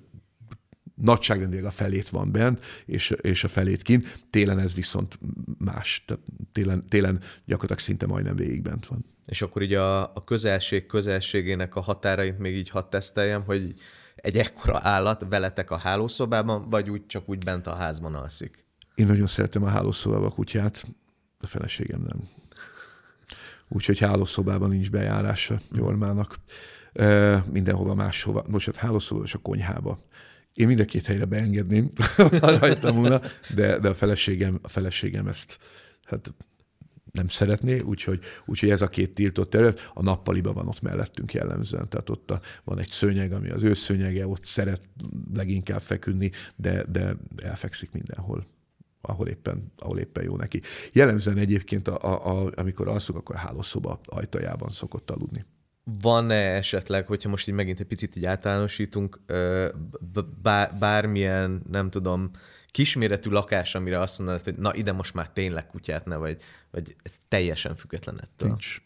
[0.95, 4.21] nagyságrendileg a felét van bent, és, és a felét kint.
[4.31, 5.19] Télen ez viszont
[5.59, 6.05] más.
[6.07, 9.05] Tehát télen, télen gyakorlatilag szinte majdnem végig bent van.
[9.31, 13.75] És akkor így a, a közelség közelségének a határait még így hadd teszteljem, hogy
[14.15, 18.65] egy ekkora állat veletek a hálószobában, vagy úgy csak úgy bent a házban alszik?
[18.95, 20.85] Én nagyon szeretem a hálószobában a kutyát,
[21.41, 22.19] a feleségem nem.
[23.69, 26.37] Úgyhogy hálószobában nincs bejárása Jormának.
[26.93, 28.45] E, mindenhova máshova.
[28.49, 29.99] Most hát hálószoba és a konyhába.
[30.55, 31.91] Én mind a két helyre beengedném,
[32.61, 33.21] rajtam volna,
[33.55, 35.59] de, de a, feleségem, a feleségem ezt
[36.05, 36.35] hát
[37.13, 41.89] nem szeretné, úgyhogy, úgyhogy ez a két tiltott terület, a nappaliba van ott mellettünk jellemzően,
[41.89, 44.81] tehát ott a, van egy szőnyeg, ami az ő szőnyege, ott szeret
[45.35, 48.47] leginkább feküdni, de, de elfekszik mindenhol
[49.03, 50.61] ahol éppen, ahol éppen jó neki.
[50.93, 55.45] Jellemzően egyébként, a, a, a, amikor alszunk, akkor a hálószoba ajtajában szokott aludni.
[56.03, 59.21] Van-e esetleg, hogyha most így megint egy picit így általánosítunk,
[60.79, 62.31] bármilyen, nem tudom,
[62.71, 66.37] kisméretű lakás, amire azt mondanád, hogy na ide most már tényleg kutyát ne, vagy,
[66.71, 66.97] vagy
[67.29, 68.49] teljesen független ettől?
[68.49, 68.83] Nincs.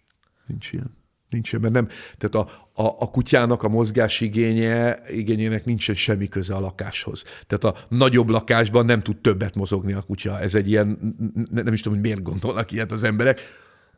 [0.46, 0.96] Nincs ilyen.
[1.28, 1.88] Nincs ilyen, mert nem,
[2.18, 7.24] tehát a, a, a kutyának a mozgás igénye, igényének nincsen semmi köze a lakáshoz.
[7.46, 10.40] Tehát a nagyobb lakásban nem tud többet mozogni a kutya.
[10.40, 11.16] Ez egy ilyen,
[11.50, 13.40] nem is tudom, hogy miért gondolnak ilyet az emberek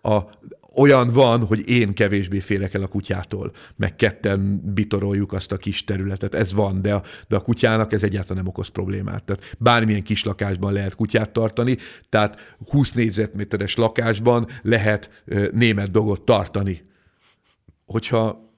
[0.03, 0.19] a,
[0.77, 5.85] olyan van, hogy én kevésbé félek el a kutyától, meg ketten bitoroljuk azt a kis
[5.85, 6.35] területet.
[6.35, 9.25] Ez van, de a, de a kutyának ez egyáltalán nem okoz problémát.
[9.25, 11.77] Tehát bármilyen kis lakásban lehet kutyát tartani,
[12.09, 15.23] tehát 20 négyzetméteres lakásban lehet
[15.53, 16.83] német dogot tartani.
[17.85, 18.51] Hogyha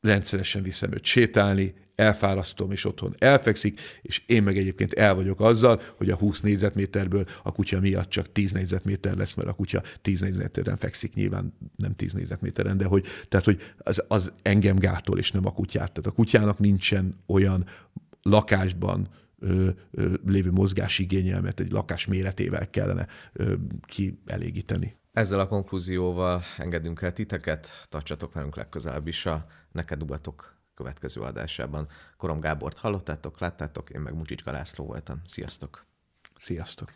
[0.00, 5.80] rendszeresen viszem őt sétálni, elfárasztom, és otthon elfekszik, és én meg egyébként el vagyok azzal,
[5.96, 10.20] hogy a 20 négyzetméterből a kutya miatt csak 10 négyzetméter lesz, mert a kutya 10
[10.20, 15.30] négyzetméteren fekszik, nyilván nem 10 négyzetméteren, de hogy, tehát, hogy az, az engem gátol, és
[15.30, 15.92] nem a kutyát.
[15.92, 17.66] Tehát a kutyának nincsen olyan
[18.22, 24.96] lakásban ö, ö, lévő mozgásigényelmet egy lakás méretével kellene ö, kielégíteni.
[25.12, 31.88] Ezzel a konklúzióval engedünk el titeket, tartsatok velünk legközelebb is a Neked Ugatok következő adásában.
[32.16, 35.22] Korom Gábort hallottátok, láttátok, én meg Mucsics Galászló voltam.
[35.26, 35.86] Sziasztok!
[36.38, 36.92] Sziasztok!